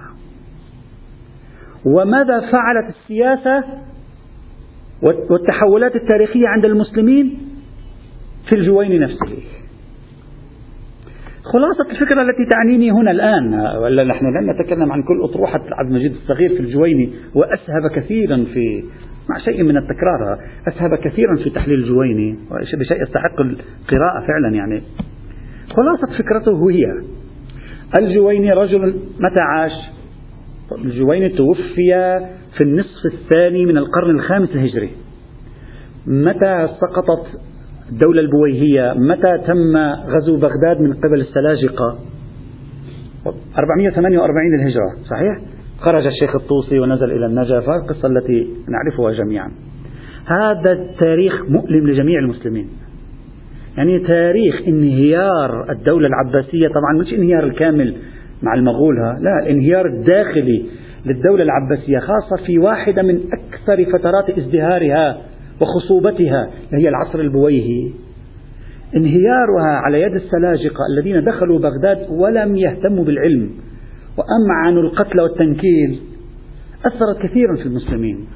[1.86, 3.64] وماذا فعلت السياسة؟
[5.02, 7.38] والتحولات التاريخية عند المسلمين
[8.48, 9.26] في الجويني نفسه.
[11.44, 16.12] خلاصة الفكرة التي تعنيني هنا الآن ولا نحن لن نتكلم عن كل أطروحة عبد المجيد
[16.12, 18.84] الصغير في الجويني وأسهب كثيرا في
[19.30, 22.38] مع شيء من التكرار أسهب كثيرا في تحليل الجويني
[22.80, 24.82] بشيء يستحق القراءة فعلا يعني.
[25.70, 26.84] خلاصة فكرته هي
[27.98, 29.72] الجويني رجل متى عاش؟
[30.84, 32.20] الجويني توفي
[32.56, 34.90] في النصف الثاني من القرن الخامس الهجري.
[36.06, 37.26] متى سقطت
[37.92, 41.98] الدولة البويهية؟ متى تم غزو بغداد من قبل السلاجقة؟
[43.58, 45.38] 448 الهجرة صحيح؟
[45.80, 49.50] خرج الشيخ الطوسي ونزل إلى النجف القصة التي نعرفها جميعا.
[50.26, 52.68] هذا التاريخ مؤلم لجميع المسلمين.
[53.76, 57.96] يعني تاريخ انهيار الدولة العباسية طبعا مش انهيار الكامل
[58.42, 60.66] مع المغول لا الانهيار الداخلي
[61.06, 65.18] للدولة العباسية خاصة في واحدة من أكثر فترات ازدهارها
[65.60, 67.90] وخصوبتها هي العصر البويهي.
[68.96, 73.50] انهيارها على يد السلاجقة الذين دخلوا بغداد ولم يهتموا بالعلم
[74.18, 76.00] وأمعنوا القتل والتنكيل
[76.86, 78.26] أثرت كثيرا في المسلمين.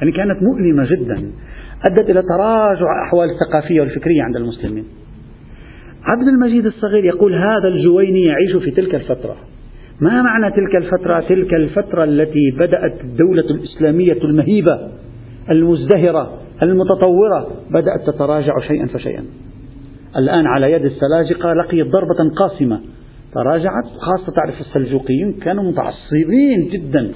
[0.00, 1.30] يعني كانت مؤلمة جدا
[1.90, 4.84] أدت إلى تراجع أحوال الثقافية والفكرية عند المسلمين.
[6.12, 9.36] عبد المجيد الصغير يقول هذا الجويني يعيش في تلك الفترة.
[10.00, 14.78] ما معنى تلك الفترة؟ تلك الفترة التي بدأت الدولة الإسلامية المهيبة
[15.50, 19.24] المزدهرة المتطورة بدأت تتراجع شيئا فشيئا.
[20.16, 22.80] الآن على يد السلاجقة لقيت ضربة قاسمة.
[23.34, 27.12] تراجعت خاصة تعرف السلجوقيين كانوا متعصبين جدا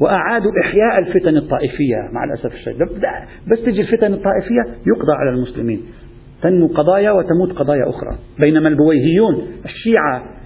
[0.00, 2.88] وأعادوا إحياء الفتن الطائفية مع الأسف الشديد.
[3.52, 5.80] بس تجي الفتن الطائفية يقضى على المسلمين.
[6.42, 8.18] تنمو قضايا وتموت قضايا أخرى.
[8.44, 10.39] بينما البويهيون الشيعة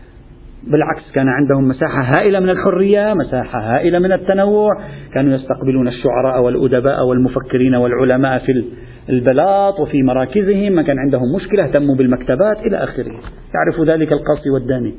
[0.71, 4.71] بالعكس كان عندهم مساحة هائلة من الحرية مساحة هائلة من التنوع.
[5.15, 8.65] كانوا يستقبلون الشعراء والأدباء والمفكرين والعلماء في
[9.09, 10.73] البلاط وفي مراكزهم.
[10.73, 13.21] ما كان عندهم مشكلة اهتموا بالمكتبات إلى آخره.
[13.55, 14.95] يعرف ذلك القاصي والداني.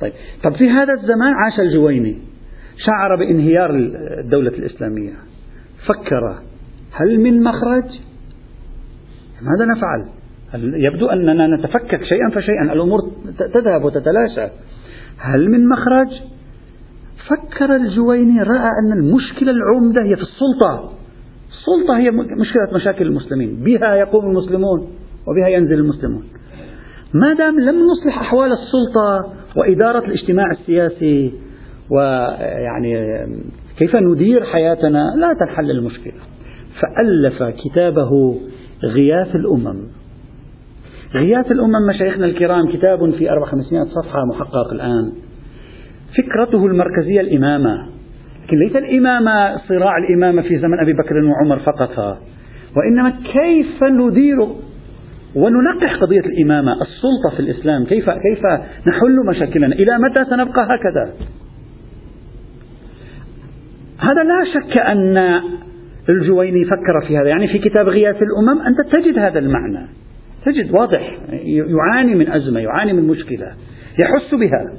[0.00, 0.12] طيب.
[0.42, 2.18] طب في هذا الزمان عاش الجويني.
[2.86, 3.70] شعر بانهيار
[4.20, 5.12] الدولة الإسلامية.
[5.86, 6.42] فكر
[6.92, 7.84] هل من مخرج؟
[9.42, 10.19] ماذا نفعل؟
[10.54, 12.98] يبدو أننا نتفكك شيئا فشيئا الأمور
[13.54, 14.52] تذهب وتتلاشى.
[15.18, 16.08] هل من مخرج؟
[17.28, 20.92] فكر الجويني رأى أن المشكلة العمدة هي في السلطة.
[21.50, 23.64] السلطة هي مشكلة مشاكل المسلمين.
[23.64, 24.88] بها يقوم المسلمون
[25.28, 26.24] وبها ينزل المسلمون.
[27.14, 31.32] ما دام لم نصلح أحوال السلطة وإدارة الاجتماع السياسي
[31.90, 32.94] ويعني
[33.78, 36.20] كيف ندير حياتنا لا تنحل المشكلة.
[36.80, 38.40] فألف كتابه
[38.84, 39.99] غياث الأمم.
[41.14, 45.12] غياث الأمم مشايخنا الكرام كتاب في 400 صفحة محقق الآن.
[46.18, 47.86] فكرته المركزية الإمامة.
[48.44, 52.18] لكن ليس الإمامة صراع الإمامة في زمن أبي بكر وعمر فقط.
[52.76, 54.36] وإنما كيف ندير
[55.34, 58.44] وننقح قضية الإمامة السلطة في الإسلام؟ كيف كيف
[58.88, 61.12] نحل مشاكلنا؟ إلى متى سنبقى هكذا؟
[63.98, 65.40] هذا لا شك أن
[66.08, 67.28] الجويني فكر في هذا.
[67.28, 69.88] يعني في كتاب غياث الأمم أنت تجد هذا المعنى.
[70.44, 71.18] تجد واضح.
[71.44, 73.52] يعاني من أزمة يعاني من مشكلة.
[73.98, 74.72] يحس بها.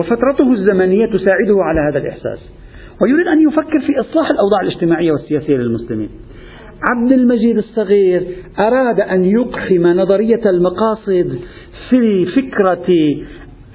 [0.00, 2.38] وفترته الزمنية تساعده على هذا الإحساس.
[3.02, 6.08] ويريد أن يفكر في إصلاح الأوضاع الاجتماعية والسياسية للمسلمين.
[6.90, 8.26] عبد المجيد الصغير
[8.58, 11.38] أراد أن يقحم نظرية المقاصد
[11.90, 12.86] في فكرة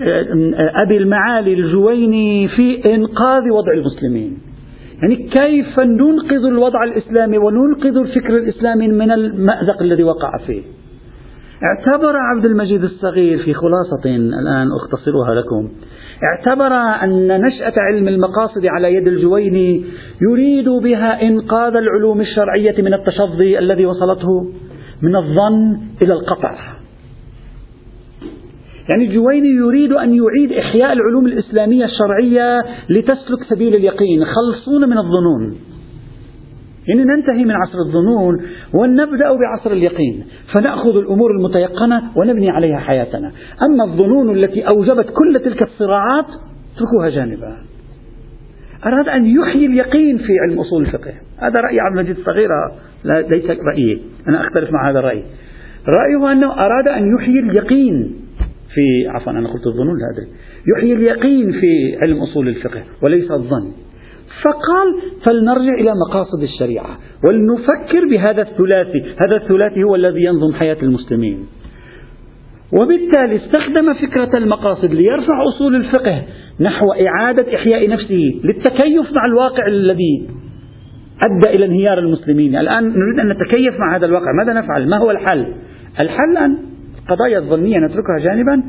[0.02, 4.38] آه، أبي المعالي الجويني في إنقاذ وضع المسلمين.
[5.02, 10.62] يعني كيف ننقذ الوضع الإسلامي وننقذ الفكر الإسلامي من المأزق الذي وقع فيه؟
[11.64, 15.70] اعتبر عبد المجيد الصغير في خلاصة الآن أختصرها لكم.
[16.24, 19.84] اعتبر أن نشأة علم المقاصد على يد الجويني
[20.22, 24.52] يريد بها إنقاذ العلوم الشرعية من التشظي الذي وصلته
[25.02, 26.78] من الظن إلى القطع.
[28.90, 34.26] يعني الجويني يريد أن يعيد إحياء العلوم الإسلامية الشرعية لتسلك سبيل اليقين.
[34.26, 35.58] خلصونا من الظنون.
[36.88, 38.42] يعني ننتهي من عصر الظنون
[38.74, 40.26] ونبدأ بعصر اليقين.
[40.54, 43.32] فنأخذ الأمور المتيقنة ونبني عليها حياتنا.
[43.62, 46.26] أما الظنون التي أوجبت كل تلك الصراعات
[46.76, 47.58] اتركوها جانبا.
[48.86, 51.14] أراد أن يحيي اليقين في علم أصول الفقه.
[51.38, 52.72] هذا رأي عبد المجيد الصغيرة
[53.06, 54.02] ليس رأيي.
[54.28, 55.24] أنا أختلف مع هذا الرأي.
[55.98, 58.27] رأيه أنه أراد أن يحيي اليقين.
[58.78, 60.28] في عفوا أنا قلت الظنون لا أدري.
[60.76, 63.72] يحيي اليقين في علم أصول الفقه وليس الظن.
[64.44, 69.02] فقال فلنرجع إلى مقاصد الشريعة ولنفكر بهذا الثلاثي.
[69.02, 71.46] هذا الثلاثي هو الذي ينظم حياة المسلمين.
[72.82, 76.24] وبالتالي استخدم فكرة المقاصد ليرفع أصول الفقه
[76.60, 80.28] نحو إعادة إحياء نفسه للتكيف مع الواقع الذي
[81.26, 82.56] أدى إلى انهيار المسلمين.
[82.56, 84.32] الآن نريد أن نتكيف مع هذا الواقع.
[84.38, 85.46] ماذا نفعل؟ ما هو الحل؟
[86.00, 86.58] الحل أن
[87.10, 88.64] القضايا الظنية نتركها جانبا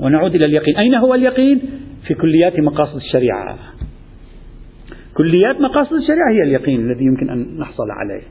[0.00, 0.76] ونعود إلى اليقين.
[0.76, 1.60] أين هو اليقين؟
[2.06, 3.58] في كليات مقاصد الشريعة.
[5.14, 8.22] كليات مقاصد الشريعة هي اليقين الذي يمكن أن نحصل عليه.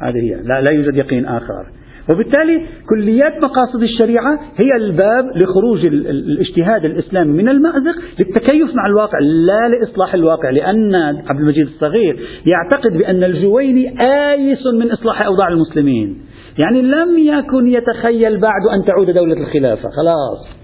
[0.00, 0.42] هذه هي.
[0.42, 1.66] لا, لا يوجد يقين آخر.
[2.10, 9.68] وبالتالي كليات مقاصد الشريعة هي الباب لخروج الاجتهاد الإسلامي من المأزق للتكيف مع الواقع لا
[9.68, 10.94] لإصلاح الواقع لأن
[11.26, 14.02] عبد المجيد الصغير يعتقد بأن الجويني
[14.32, 16.25] آيس من إصلاح أوضاع المسلمين.
[16.58, 19.88] يعني لم يكن يتخيل بعد أن تعود دولة الخلافة.
[19.88, 20.56] خلاص.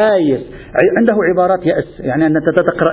[0.00, 0.40] آيس
[0.98, 2.00] عنده عبارات يأس.
[2.00, 2.32] يعني أن
[2.66, 2.92] تقرأ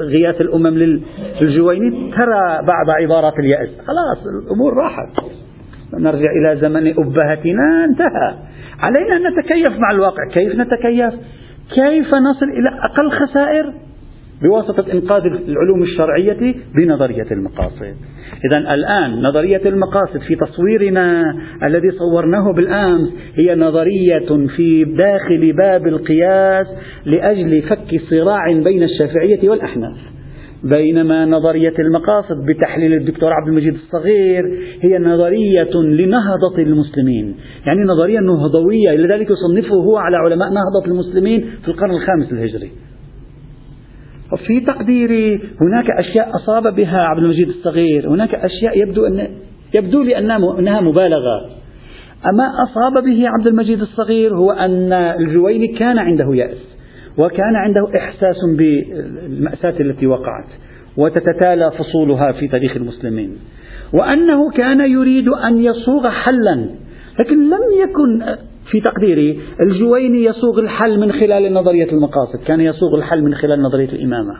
[0.00, 1.00] غياث الأمم
[1.40, 3.70] للجويني ترى بعض عبارات اليأس.
[3.78, 5.08] خلاص الأمور راحت.
[5.94, 8.34] نرجع إلى زمن أبهتنا انتهى.
[8.86, 10.24] علينا أن نتكيف مع الواقع.
[10.32, 11.14] كيف نتكيف؟
[11.78, 13.72] كيف نصل إلى أقل خسائر؟
[14.42, 17.94] بواسطة إنقاذ العلوم الشرعية بنظرية المقاصد.
[18.44, 26.66] إذا الآن نظرية المقاصد في تصويرنا الذي صورناه بالأمس هي نظرية في داخل باب القياس
[27.04, 29.96] لأجل فك صراع بين الشافعية والأحناف.
[30.64, 34.42] بينما نظرية المقاصد بتحليل الدكتور عبد المجيد الصغير
[34.82, 37.34] هي نظرية لنهضة المسلمين.
[37.66, 42.70] يعني نظرية نهضوية لذلك يصنفه هو على علماء نهضة المسلمين في القرن الخامس الهجري.
[44.32, 48.08] وفي تقديري هناك أشياء أصاب بها عبد المجيد الصغير.
[48.08, 49.28] هناك أشياء يبدو أن
[49.74, 51.50] يبدو لي أنها مبالغة.
[52.26, 56.76] أما أصاب به عبد المجيد الصغير هو أن الجويني كان عنده يأس
[57.18, 60.48] وكان عنده إحساس بالمأساة التي وقعت
[60.96, 63.36] وتتتالى فصولها في تاريخ المسلمين.
[63.92, 66.66] وأنه كان يريد أن يصوغ حلا
[67.20, 68.22] لكن لم يكن
[68.70, 73.88] في تقديري الجويني يصوغ الحل من خلال نظرية المقاصد كان يصوغ الحل من خلال نظرية
[73.88, 74.34] الإمامة.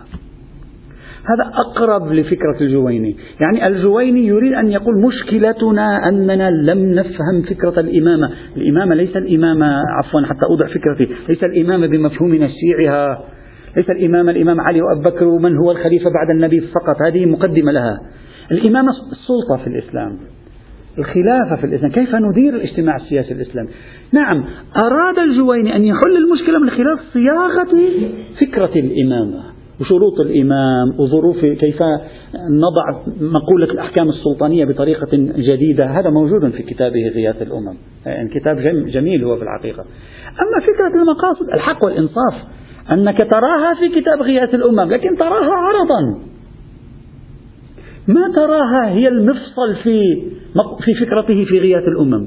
[1.25, 3.17] هذا أقرب لفكرة الجويني.
[3.41, 8.31] يعني الجويني يريد أن يقول مشكلتنا أننا لم نفهم فكرة الإمامة.
[8.57, 9.67] الإمامة ليس الإمامة
[9.99, 11.15] عفوا حتى أوضح فكرتي.
[11.29, 13.17] ليس الإمامة بمفهومنا الشيعي
[13.77, 16.97] ليس الإمامة الإمام علي وأبو بكر ومن هو الخليفة بعد النبي فقط.
[17.07, 18.01] هذه مقدمة لها.
[18.53, 20.19] الإمامة السلطة في الإسلام.
[21.01, 23.69] الخلافة في الإسلام كيف ندير الاجتماع السياسي الإسلامي؟
[24.13, 24.45] نعم
[24.85, 27.91] أراد الجويني أن يحل المشكلة من خلال صياغة
[28.41, 31.83] فكرة الإمامة وشروط الإمام وظروف كيف
[32.51, 35.87] نضع مقولة الأحكام السلطانية بطريقة جديدة.
[35.87, 37.75] هذا موجود في كتابه غياث الأمم.
[38.07, 39.85] يعني كتاب جميل هو في الحقيقة.
[40.29, 42.35] أما فكرة المقاصد الحق والإنصاف
[42.93, 46.21] أنك تراها في كتاب غياث الأمم لكن تراها عرضا.
[48.15, 50.23] ما تراها هي المفصل في
[50.85, 52.27] في فكرته في غياث الأمم.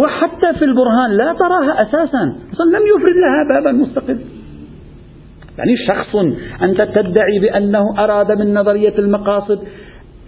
[0.00, 2.24] وحتى في البرهان لا تراها أساسا.
[2.72, 4.18] لم يفرد لها بابا مستقل.
[5.58, 6.16] يعني شخص
[6.62, 9.58] أنت تدعي بأنه أراد من نظرية المقاصد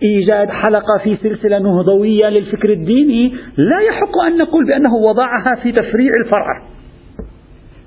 [0.02, 6.10] إيجاد حلقة في سلسلة نهضوية للفكر الديني لا يحق أن نقول بأنه وضعها في تفريع
[6.24, 6.62] الفرع.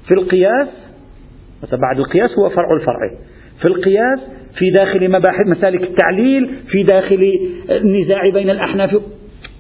[0.08, 0.67] في القياس
[1.71, 2.99] بعد القياس هو فرع الفرع.
[3.62, 4.19] في القياس
[4.57, 7.31] في داخل مباحث مسالك التعليل في داخل
[7.69, 9.01] النزاع بين الأحناف.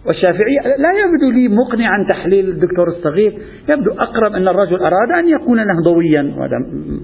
[0.07, 3.33] والشافعية لا يبدو لي مقنعا تحليل الدكتور الصغير.
[3.69, 6.57] يبدو أقرب أن الرجل أراد أن يكون نهضويا وهذا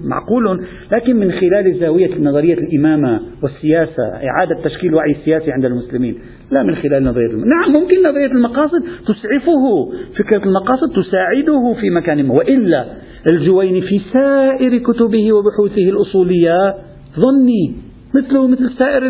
[0.04, 6.18] معقول لكن من خلال زاوية نظرية الإمامة والسياسة إعادة تشكيل وعي السياسي عند المسلمين.
[6.50, 7.48] لا من خلال نظرية المقاصد.
[7.48, 12.84] نعم ممكن نظرية المقاصد تسعفه فكرة المقاصد تساعده في مكان ما وإلا
[13.32, 16.74] الجويني في سائر كتبه وبحوثه الأصولية
[17.18, 17.74] ظني
[18.14, 19.02] مثله مثل سائر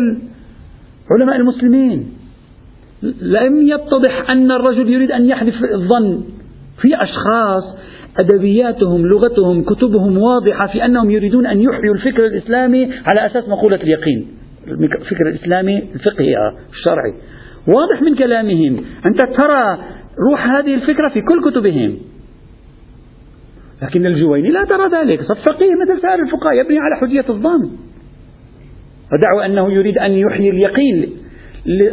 [1.11, 2.13] علماء المسلمين.
[3.21, 6.23] لم يتضح أن الرجل يريد أن يحذف الظن
[6.81, 7.63] في أشخاص
[8.19, 14.27] أدبياتهم لغتهم كتبهم واضحة في أنهم يريدون أن يحيوا الفكر الإسلامي على أساس مقولة اليقين.
[14.67, 16.35] الفكر الإسلامي الفقهي
[16.73, 17.13] الشرعي.
[17.67, 18.77] واضح من كلامهم.
[19.09, 19.77] أنت ترى
[20.31, 21.97] روح هذه الفكرة في كل كتبهم.
[23.81, 25.21] لكن الجويني لا ترى ذلك.
[25.21, 27.69] فقيه مثل سائر الفقهاء يبني على حجية الظن.
[29.13, 31.09] ودعوا أنه يريد أن يحيي اليقين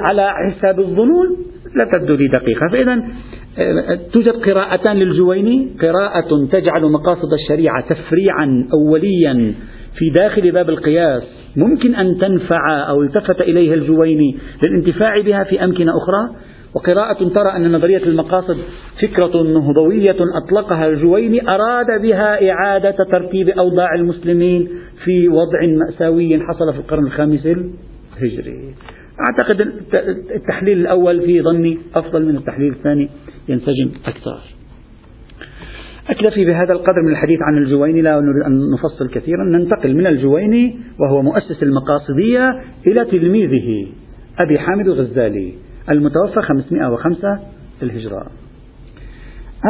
[0.09, 1.37] على حساب الظنون
[1.75, 2.69] لا تبدو لي دقيقة.
[2.73, 3.03] فإذا
[3.59, 5.69] آه، توجد قراءتان للجويني.
[5.81, 9.55] قراءة تجعل مقاصد الشريعة تفريعا أوليا
[9.99, 11.23] في داخل باب القياس.
[11.57, 16.37] ممكن أن تنفع أو التفت إليها الجويني للانتفاع بها في أمكنة أخرى.
[16.75, 18.57] وقراءة ترى أن نظرية المقاصد
[19.03, 24.69] فكرة نهضوية أطلقها الجويني أراد بها إعادة ترتيب أوضاع المسلمين
[25.05, 28.75] في وضع مأساوي حصل في القرن الخامس الهجري.
[29.29, 29.61] أعتقد
[30.37, 33.09] التحليل الأول في ظني أفضل من التحليل الثاني
[33.49, 34.41] ينسجم أكثر.
[36.09, 40.77] أكتفي بهذا القدر من الحديث عن الجويني لا نريد أن نفصل كثيرا ننتقل من الجويني
[41.01, 43.87] وهو مؤسس المقاصدية إلى تلميذه
[44.39, 45.53] أبي حامد الغزالي.
[45.91, 47.39] المتوفى 505
[47.83, 48.27] الهجرة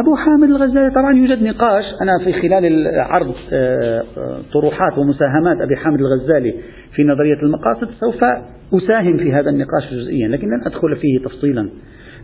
[0.03, 1.85] أبو حامد الغزالي طبعا يوجد نقاش.
[2.03, 6.55] أنا في خلال عرض آه، آه، طروحات ومساهمات أبي حامد الغزالي
[6.95, 8.25] في نظرية المقاصد سوف
[8.75, 11.71] أساهم في هذا النقاش جزئيا لكن لن أدخل فيه تفصيلا.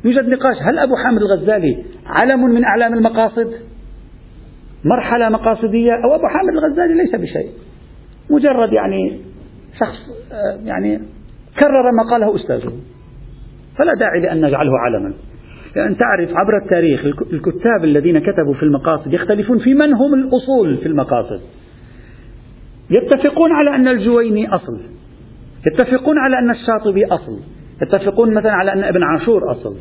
[0.04, 3.52] يوجد نقاش هل أبو حامد الغزالي علم من أعلام المقاصد؟
[4.84, 7.50] مرحلة مقاصدية؟ أو أبو حامد الغزالي ليس بشيء؟
[8.30, 9.20] مجرد يعني
[9.80, 9.98] شخص
[10.32, 11.00] آه، يعني
[11.62, 12.72] كرر ما قاله أستاذه.
[13.80, 15.12] فلا داعي لأن نجعله علما.
[15.76, 20.86] لأن تعرف عبر التاريخ الكتاب الذين كتبوا في المقاصد يختلفون في من هم الأصول في
[20.86, 21.40] المقاصد.
[22.90, 24.80] يتفقون على أن الجويني أصل.
[25.66, 27.38] يتفقون على أن الشاطبي أصل.
[27.82, 29.76] يتفقون مثلا على أن ابن عاشور أصل.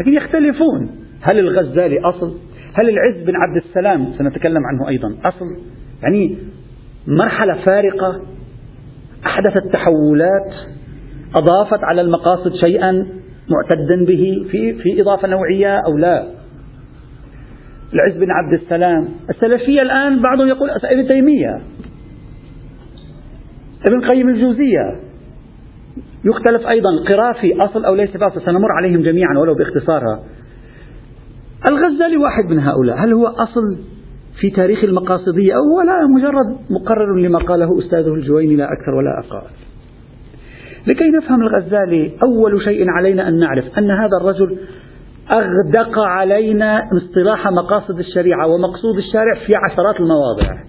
[0.00, 0.90] لكن يختلفون.
[1.32, 2.34] هل الغزالي أصل؟
[2.82, 5.46] هل العز بن عبد السلام سنتكلم عنه أيضا أصل؟
[6.02, 6.38] يعني
[7.06, 8.22] مرحلة فارقة.
[9.26, 10.52] أحدثت تحولات
[11.36, 13.21] أضافت على المقاصد شيئا.
[13.48, 16.26] معتدا به في في إضافة نوعية أو لا.
[17.94, 19.08] العز بن عبد السلام.
[19.30, 21.60] السلفية الآن بعضهم يقول ابن تيمية.
[23.88, 25.00] ابن قيم الجوزية.
[26.24, 30.22] يختلف أيضا قرافي أصل أو ليس بأصل سنمر عليهم جميعا ولو باختصارها.
[31.70, 32.96] الغزالي واحد من هؤلاء.
[33.04, 33.78] هل هو أصل
[34.40, 39.10] في تاريخ المقاصدية أو هو لا؟ مجرد مقرر لما قاله أستاذه الجويني لا أكثر ولا
[39.18, 39.46] أقل.
[40.86, 44.58] لكي نفهم الغزالي أول شيء علينا أن نعرف أن هذا الرجل
[45.36, 50.62] أغدق علينا اصطلاح مقاصد الشريعة ومقصود الشارع في عشرات المواضع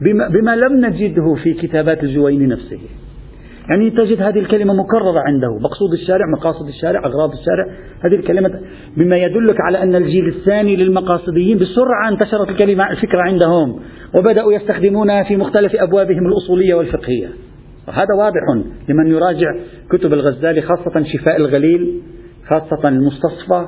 [0.00, 2.78] بما, بما لم نجده في كتابات الجويني نفسه.
[3.70, 7.66] يعني تجد هذه الكلمة مكررة عنده مقصود الشارع مقاصد الشارع أغراض الشارع
[8.04, 8.60] هذه الكلمة
[8.96, 13.80] بما يدلك على أن الجيل الثاني للمقاصديين بسرعة انتشرت الكلمة الفكرة عندهم
[14.14, 17.28] وبدأوا يستخدمونها في مختلف أبوابهم الأصولية والفقهية.
[17.92, 19.54] هذا واضح لمن يراجع
[19.90, 22.00] كتب الغزالي خاصة شفاء الغليل
[22.50, 23.66] خاصة المستصفى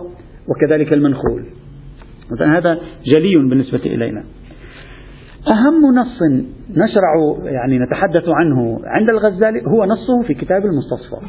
[0.49, 1.45] وكذلك المنخول.
[2.41, 4.25] هذا جلي بالنسبة إلينا.
[5.49, 11.27] أهم نص نشرع يعني نتحدث عنه عند الغزالي هو نصه في كتاب المستصفى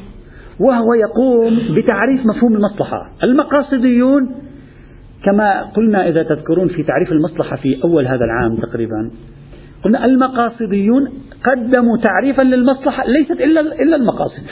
[0.59, 3.11] وهو يقوم بتعريف مفهوم المصلحة.
[3.23, 4.35] المقاصديون
[5.25, 9.11] كما قلنا إذا تذكرون في تعريف المصلحة في أول هذا العام تقريبا
[9.83, 11.07] قلنا المقاصديون
[11.43, 14.43] قدموا تعريفا للمصلحة ليست إلا إلا المقاصد.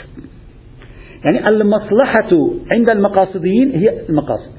[1.24, 2.30] يعني المصلحة
[2.70, 4.56] عند المقاصديين هي المقاصد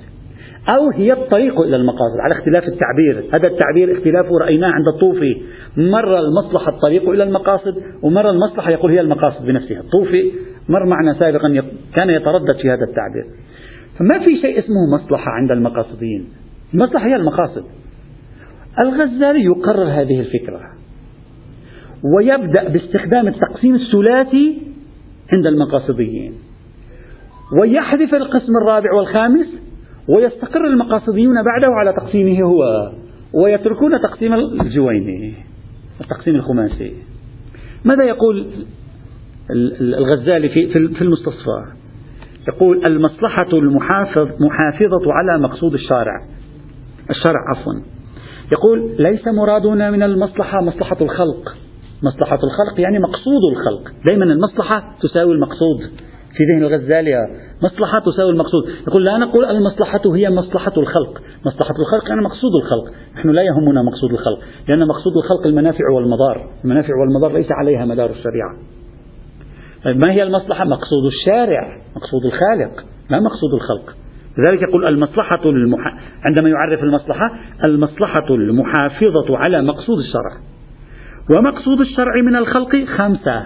[0.75, 3.25] أو هي الطريق إلى المقاصد على اختلاف التعبير.
[3.33, 5.41] هذا التعبير اختلافه رأيناه عند الطوفي.
[5.77, 9.79] مرة المصلحة الطريق إلى المقاصد ومرة المصلحة يقول هي المقاصد بنفسها.
[9.79, 10.31] الطوفي
[10.69, 11.63] مر معنا سابقا
[11.95, 13.25] كان يتردد في هذا التعبير.
[13.99, 16.27] فما في شيء اسمه مصلحة عند المقاصديين؟
[16.73, 17.63] المصلحة هي المقاصد.
[18.79, 20.76] الغزالي يقرر هذه الفكرة.
[22.03, 24.61] ويبدأ باستخدام التقسيم الثلاثي
[25.35, 26.33] عند المقاصديين.
[27.61, 29.47] ويحذف القسم الرابع والخامس
[30.07, 32.91] ويستقر المقاصديون بعده على تقسيمه هو
[33.33, 35.33] ويتركون تقسيم الجويني
[36.01, 36.93] التقسيم الخماسي.
[37.85, 38.47] ماذا يقول
[39.81, 41.65] الغزالي في المستصفى؟
[42.47, 46.25] يقول المصلحة المحافظ محافظة على مقصود الشارع.
[47.09, 47.73] الشرع عفوا.
[48.51, 51.57] يقول ليس مرادنا من المصلحة مصلحة الخلق.
[52.03, 53.91] مصلحة الخلق يعني مقصود الخلق.
[54.05, 55.79] دائما المصلحة تساوي المقصود.
[56.37, 57.13] في ذهن الغزالي
[57.63, 58.63] مصلحة تساوي المقصود.
[58.87, 61.21] يقول لا نقول المصلحة هي مصلحة الخلق.
[61.45, 62.93] مصلحة الخلق يعني مقصود الخلق.
[63.15, 66.47] نحن لا يهمنا مقصود الخلق لأن مقصود الخلق المنافع والمضار.
[66.65, 68.55] المنافع والمضار ليس عليها مدار الشريعة.
[69.83, 73.95] طيب ما هي المصلحة؟ مقصود الشارع مقصود الخالق ما مقصود الخلق.
[74.37, 75.79] لذلك يقول المصلحة المح...
[76.23, 80.56] عندما يعرف المصلحة المصلحة المحافظة على مقصود الشرع.
[81.35, 83.43] ومقصود الشرع من الخلق خمسة.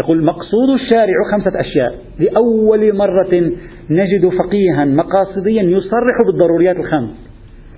[0.00, 1.98] يقول مقصود الشارع خمسة أشياء.
[2.20, 3.52] لأول مرة
[3.90, 7.10] نجد فقيها مقاصديا يصرح بالضروريات الخمس.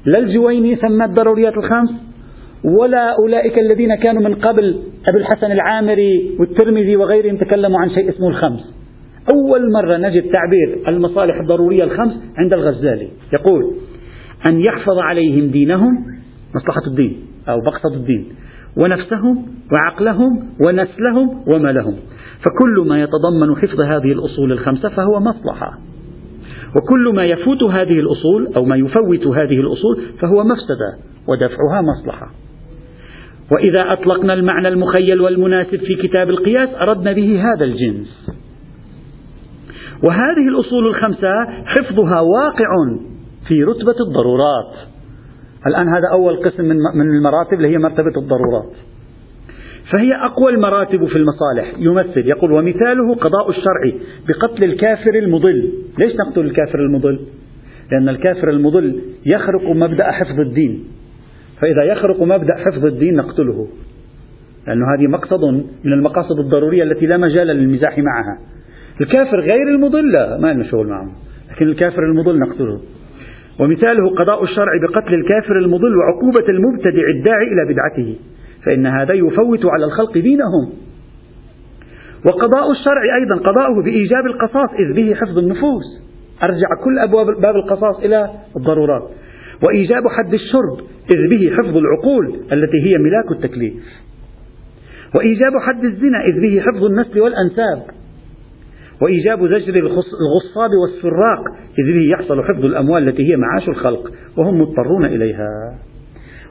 [0.07, 1.91] لا الجويني سمى الضروريات الخمس
[2.80, 8.28] ولا أولئك الذين كانوا من قبل أبو الحسن العامري والترمذي وغيرهم تكلموا عن شيء اسمه
[8.28, 8.74] الخمس.
[9.35, 13.09] أول مرة نجد تعبير المصالح الضرورية الخمس عند الغزالي.
[13.32, 13.74] يقول
[14.49, 15.93] أن يحفظ عليهم دينهم
[16.55, 17.34] مصلحة الدين.
[17.49, 18.28] أو مقصد الدين.
[18.76, 21.97] ونفسهم وعقلهم ونسلهم ومالهم.
[22.45, 25.78] فكل ما يتضمن حفظ هذه الأصول الخمسة فهو مصلحة.
[26.76, 32.30] وكل ما يفوت هذه الأصول أو ما يفوت هذه الأصول فهو مفسدة ودفعها مصلحة.
[33.53, 38.30] وإذا أطلقنا المعنى المخيل والمناسب في كتاب القياس أردنا به هذا الجنس.
[40.03, 41.32] وهذه الأصول الخمسة
[41.66, 42.68] حفظها واقع
[43.49, 44.93] في رتبة الضرورات.
[45.66, 48.72] الآن هذا أول قسم من المراتب اللي هي مرتبة الضرورات.
[49.92, 51.72] فهي أقوى المراتب في المصالح.
[51.78, 53.92] يمثل يقول ومثاله قضاء الشرع
[54.28, 55.72] بقتل الكافر المضل.
[55.98, 57.20] ليش نقتل الكافر المضل؟
[57.92, 60.84] لأن الكافر المضل يخرق مبدأ حفظ الدين.
[61.60, 63.68] فإذا يخرق مبدأ حفظ الدين نقتله.
[64.66, 65.44] لأنه هذه مقصد
[65.84, 68.38] من المقاصد الضرورية التي لا مجال للمزاح معها.
[69.00, 71.10] الكافر غير المضل ما لنا شغل معه
[71.50, 72.80] لكن الكافر المضل نقتله.
[73.61, 78.16] ومثاله قضاء الشرع بقتل الكافر المضل وعقوبة المبتدع الداعي إلى بدعته.
[78.66, 80.72] فإن هذا يفوت على الخلق دينهم.
[82.26, 85.84] وقضاء الشرع أيضا قضاؤه بإيجاب القصاص إذ به حفظ النفوس.
[86.44, 89.11] أرجع كل أبواب باب القصاص إلى الضرورات.
[89.68, 93.74] وإيجاب حد الشرب إذ به حفظ العقول التي هي ملاك التكليف.
[95.18, 98.03] وإيجاب حد الزنا إذ به حفظ النسل والأنساب.
[99.05, 101.40] وإيجاب زجر الغصاب والسراق
[101.78, 105.48] إذ به يحصل حفظ الأموال التي هي معاش الخلق وهم مضطرون إليها.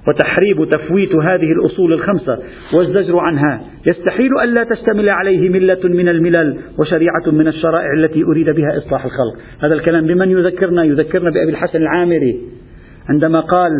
[0.07, 2.39] وتحريب تفويت هذه الأصول الخمسة
[2.73, 8.77] والزجر عنها يستحيل ألا تشتمل عليه ملة من الملل وشريعة من الشرائع التي أريد بها
[8.77, 9.63] إصلاح الخلق.
[9.63, 12.39] هذا الكلام بمن يذكرنا؟ يذكرنا بأبي الحسن العامري.
[13.09, 13.71] عندما قال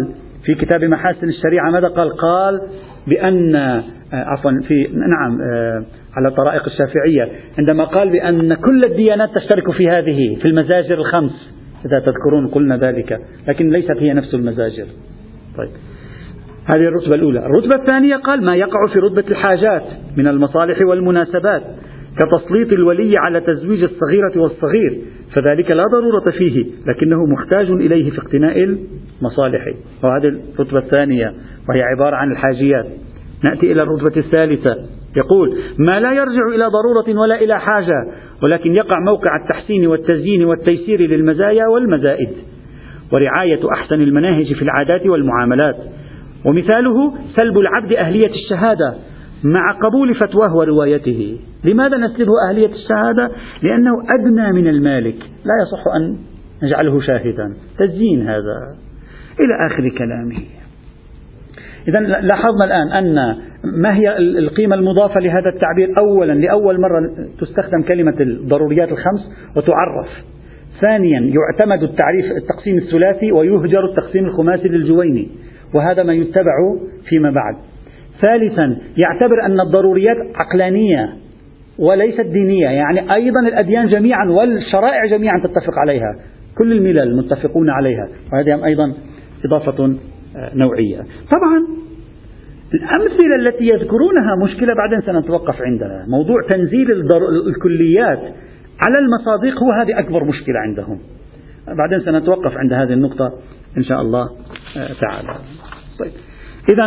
[0.46, 2.62] في كتاب محاسن الشريعة ماذا قال؟ قال
[3.08, 5.84] بأن آه، عفوا في نعم آه،
[6.18, 11.54] على طرائق الشافعية عندما قال بأن كل الديانات تشترك في هذه في المزاجر الخمس.
[11.86, 14.86] إذا تذكرون قلنا ذلك لكن ليست هي نفس المزاجر.
[15.58, 15.70] طيب.
[16.76, 17.40] هذه الرتبة الأولى.
[17.40, 19.84] الرتبة الثانية قال ما يقع في رتبة الحاجات
[20.18, 21.64] من المصالح والمناسبات
[22.18, 25.02] كتسليط الولي على تزويج الصغيرة والصغير
[25.36, 29.74] فذلك لا ضرورة فيه لكنه محتاج إليه في اقتناء المصالح.
[30.04, 31.34] وهذه الرتبة الثانية
[31.70, 32.86] وهي عبارة عن الحاجيات.
[33.50, 35.03] نأتي إلى الرتبة الثالثة.
[35.18, 38.08] يقول ما لا يرجع إلى ضرورة ولا إلى حاجة
[38.44, 42.30] ولكن يقع موقع التحسين والتزيين والتيسير للمزايا والمزائد.
[43.12, 45.78] ورعاية أحسن المناهج في العادات والمعاملات.
[46.46, 48.94] ومثاله سلب العبد أهلية الشهادة
[49.44, 51.38] مع قبول فتواه وروايته.
[51.64, 53.32] لماذا نسلبه أهلية الشهادة؟
[53.64, 55.18] لأنه أدنى من المالك.
[55.20, 56.18] لا يصح أن
[56.64, 57.54] نجعله شاهدا.
[57.80, 58.76] تزيين هذا.
[59.40, 60.63] إلى آخر كلامه.
[61.88, 67.02] إذا لاحظنا الآن أن ما هي القيمة المضافة لهذا التعبير؟ أولا لأول مرة
[67.40, 70.08] تستخدم كلمة الضروريات الخمس وتعرف.
[70.86, 75.28] ثانيا يعتمد التعريف التقسيم الثلاثي ويهجر التقسيم الخماسي للجويني
[75.74, 76.54] وهذا ما يتبع
[77.10, 77.56] فيما بعد.
[78.22, 81.10] ثالثا يعتبر أن الضروريات عقلانية
[81.80, 86.16] وليست دينية يعني أيضا الأديان جميعا والشرائع جميعا تتفق عليها
[86.58, 88.94] كل الملل متفقون عليها وهذه أيضا
[89.46, 89.96] إضافة
[90.36, 91.06] نوعية.
[91.32, 91.68] طبعا
[92.74, 96.06] الأمثلة التي يذكرونها مشكلة بعدين سنتوقف عندها.
[96.08, 96.92] موضوع تنزيل
[97.48, 98.20] الكليات
[98.88, 101.00] على المصادق هو هذه أكبر مشكلة عندهم.
[101.78, 103.34] بعدين سنتوقف عند هذه النقطة
[103.78, 104.30] إن شاء الله
[104.78, 105.36] آه، تعالى.
[106.00, 106.12] طيب.
[106.74, 106.86] إذا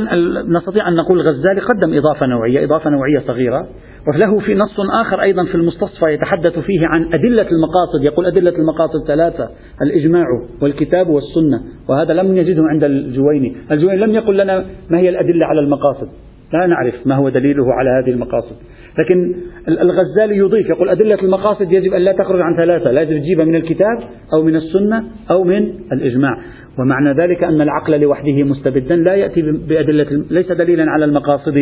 [0.59, 3.68] نستطيع أن نقول الغزالي قدم إضافة نوعية إضافة نوعية صغيرة.
[4.09, 8.03] وله في نص آخر أيضا في المستصفى يتحدث فيه عن أدلة المقاصد.
[8.03, 9.49] يقول أدلة المقاصد ثلاثة
[9.83, 10.25] الإجماع
[10.63, 11.61] والكتاب والسنة.
[11.89, 13.57] وهذا لم نجده عند الجويني.
[13.71, 16.09] الجويني لم يقل لنا ما هي الأدلة على المقاصد.
[16.53, 18.57] لا نعرف ما هو دليله على هذه المقاصد.
[18.99, 19.35] لكن
[19.69, 22.91] الغزالي يضيف يقول أدلة المقاصد يجب أن لا تخرج عن ثلاثة.
[22.91, 23.99] لازم تجيبها من الكتاب
[24.35, 26.39] أو من السنة أو من الإجماع.
[26.79, 31.55] ومعنى ذلك أن العقل لوحده مستبدا لا يأتي بأدلة ليس دليلا على المقاصد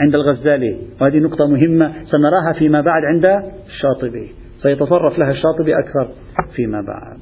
[0.00, 0.76] عند الغزالي.
[1.00, 3.26] وهذه نقطة مهمة سنراها فيما بعد عند
[3.66, 4.28] الشاطبي.
[4.62, 6.08] سيتصرف لها الشاطبي أكثر
[6.56, 7.18] فيما بعد.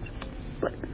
[0.62, 0.88] طيب.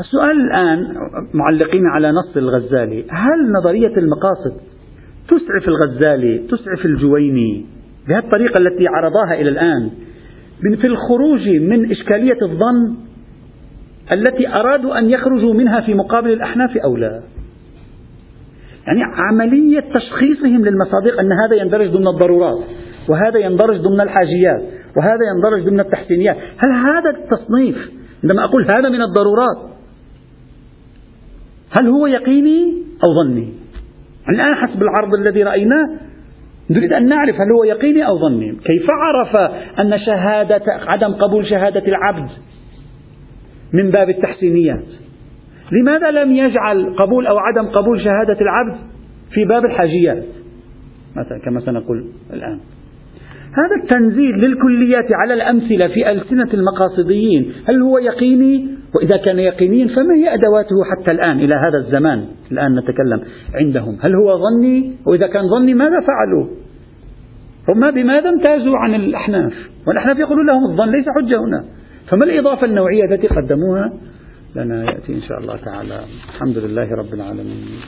[0.00, 0.94] السؤال الآن
[1.34, 3.04] معلقين على نص الغزالي.
[3.10, 4.72] هل نظرية المقاصد
[5.28, 7.66] تسعف الغزالي تسعف الجويني
[8.08, 9.90] بهذه الطريقة التي عرضاها إلى الآن
[10.80, 12.94] في الخروج من إشكالية الظن
[14.14, 17.22] التي أرادوا أن يخرجوا منها في مقابل الأحناف أو لا؟
[18.86, 22.58] يعني عملية تشخيصهم للمصادق أن هذا يندرج ضمن الضرورات
[23.08, 24.62] وهذا يندرج ضمن الحاجيات
[24.96, 26.36] وهذا يندرج ضمن التحسينيات.
[26.36, 27.76] هل هذا التصنيف
[28.22, 29.72] عندما أقول هذا من الضرورات
[31.80, 33.52] هل هو يقيني أو ظني؟
[34.28, 35.88] الآن حسب العرض الذي رأيناه
[36.70, 38.52] نريد أن نعرف هل هو يقيني أو ظني.
[38.52, 39.36] كيف عرف
[39.80, 42.30] أن شهادة عدم قبول شهادة العبد
[43.72, 45.01] من باب التحسينيات؟
[45.72, 48.76] لماذا لم يجعل قبول أو عدم قبول شهادة العبد
[49.30, 50.24] في باب الحاجيات؟
[51.16, 52.58] مثلا كما سنقول الآن.
[53.52, 60.14] هذا التنزيل للكليات على الأمثلة في ألسنة المقاصديين هل هو يقيني؟ وإذا كان يقينيا فما
[60.14, 63.20] هي أدواته حتى الآن إلى هذا الزمان؟ الآن نتكلم
[63.54, 63.96] عندهم.
[64.00, 66.46] هل هو ظني؟ وإذا كان ظني ماذا فعلوا؟
[67.68, 69.52] هم بماذا امتازوا عن الأحناف؟
[69.86, 71.64] والأحناف يقولون لهم الظن ليس حجة هنا.
[72.08, 73.92] فما الإضافة النوعية التي قدموها؟
[74.56, 76.04] لنا يأتي إن شاء الله تعالى.
[76.34, 77.80] الحمد لله رب العالمين.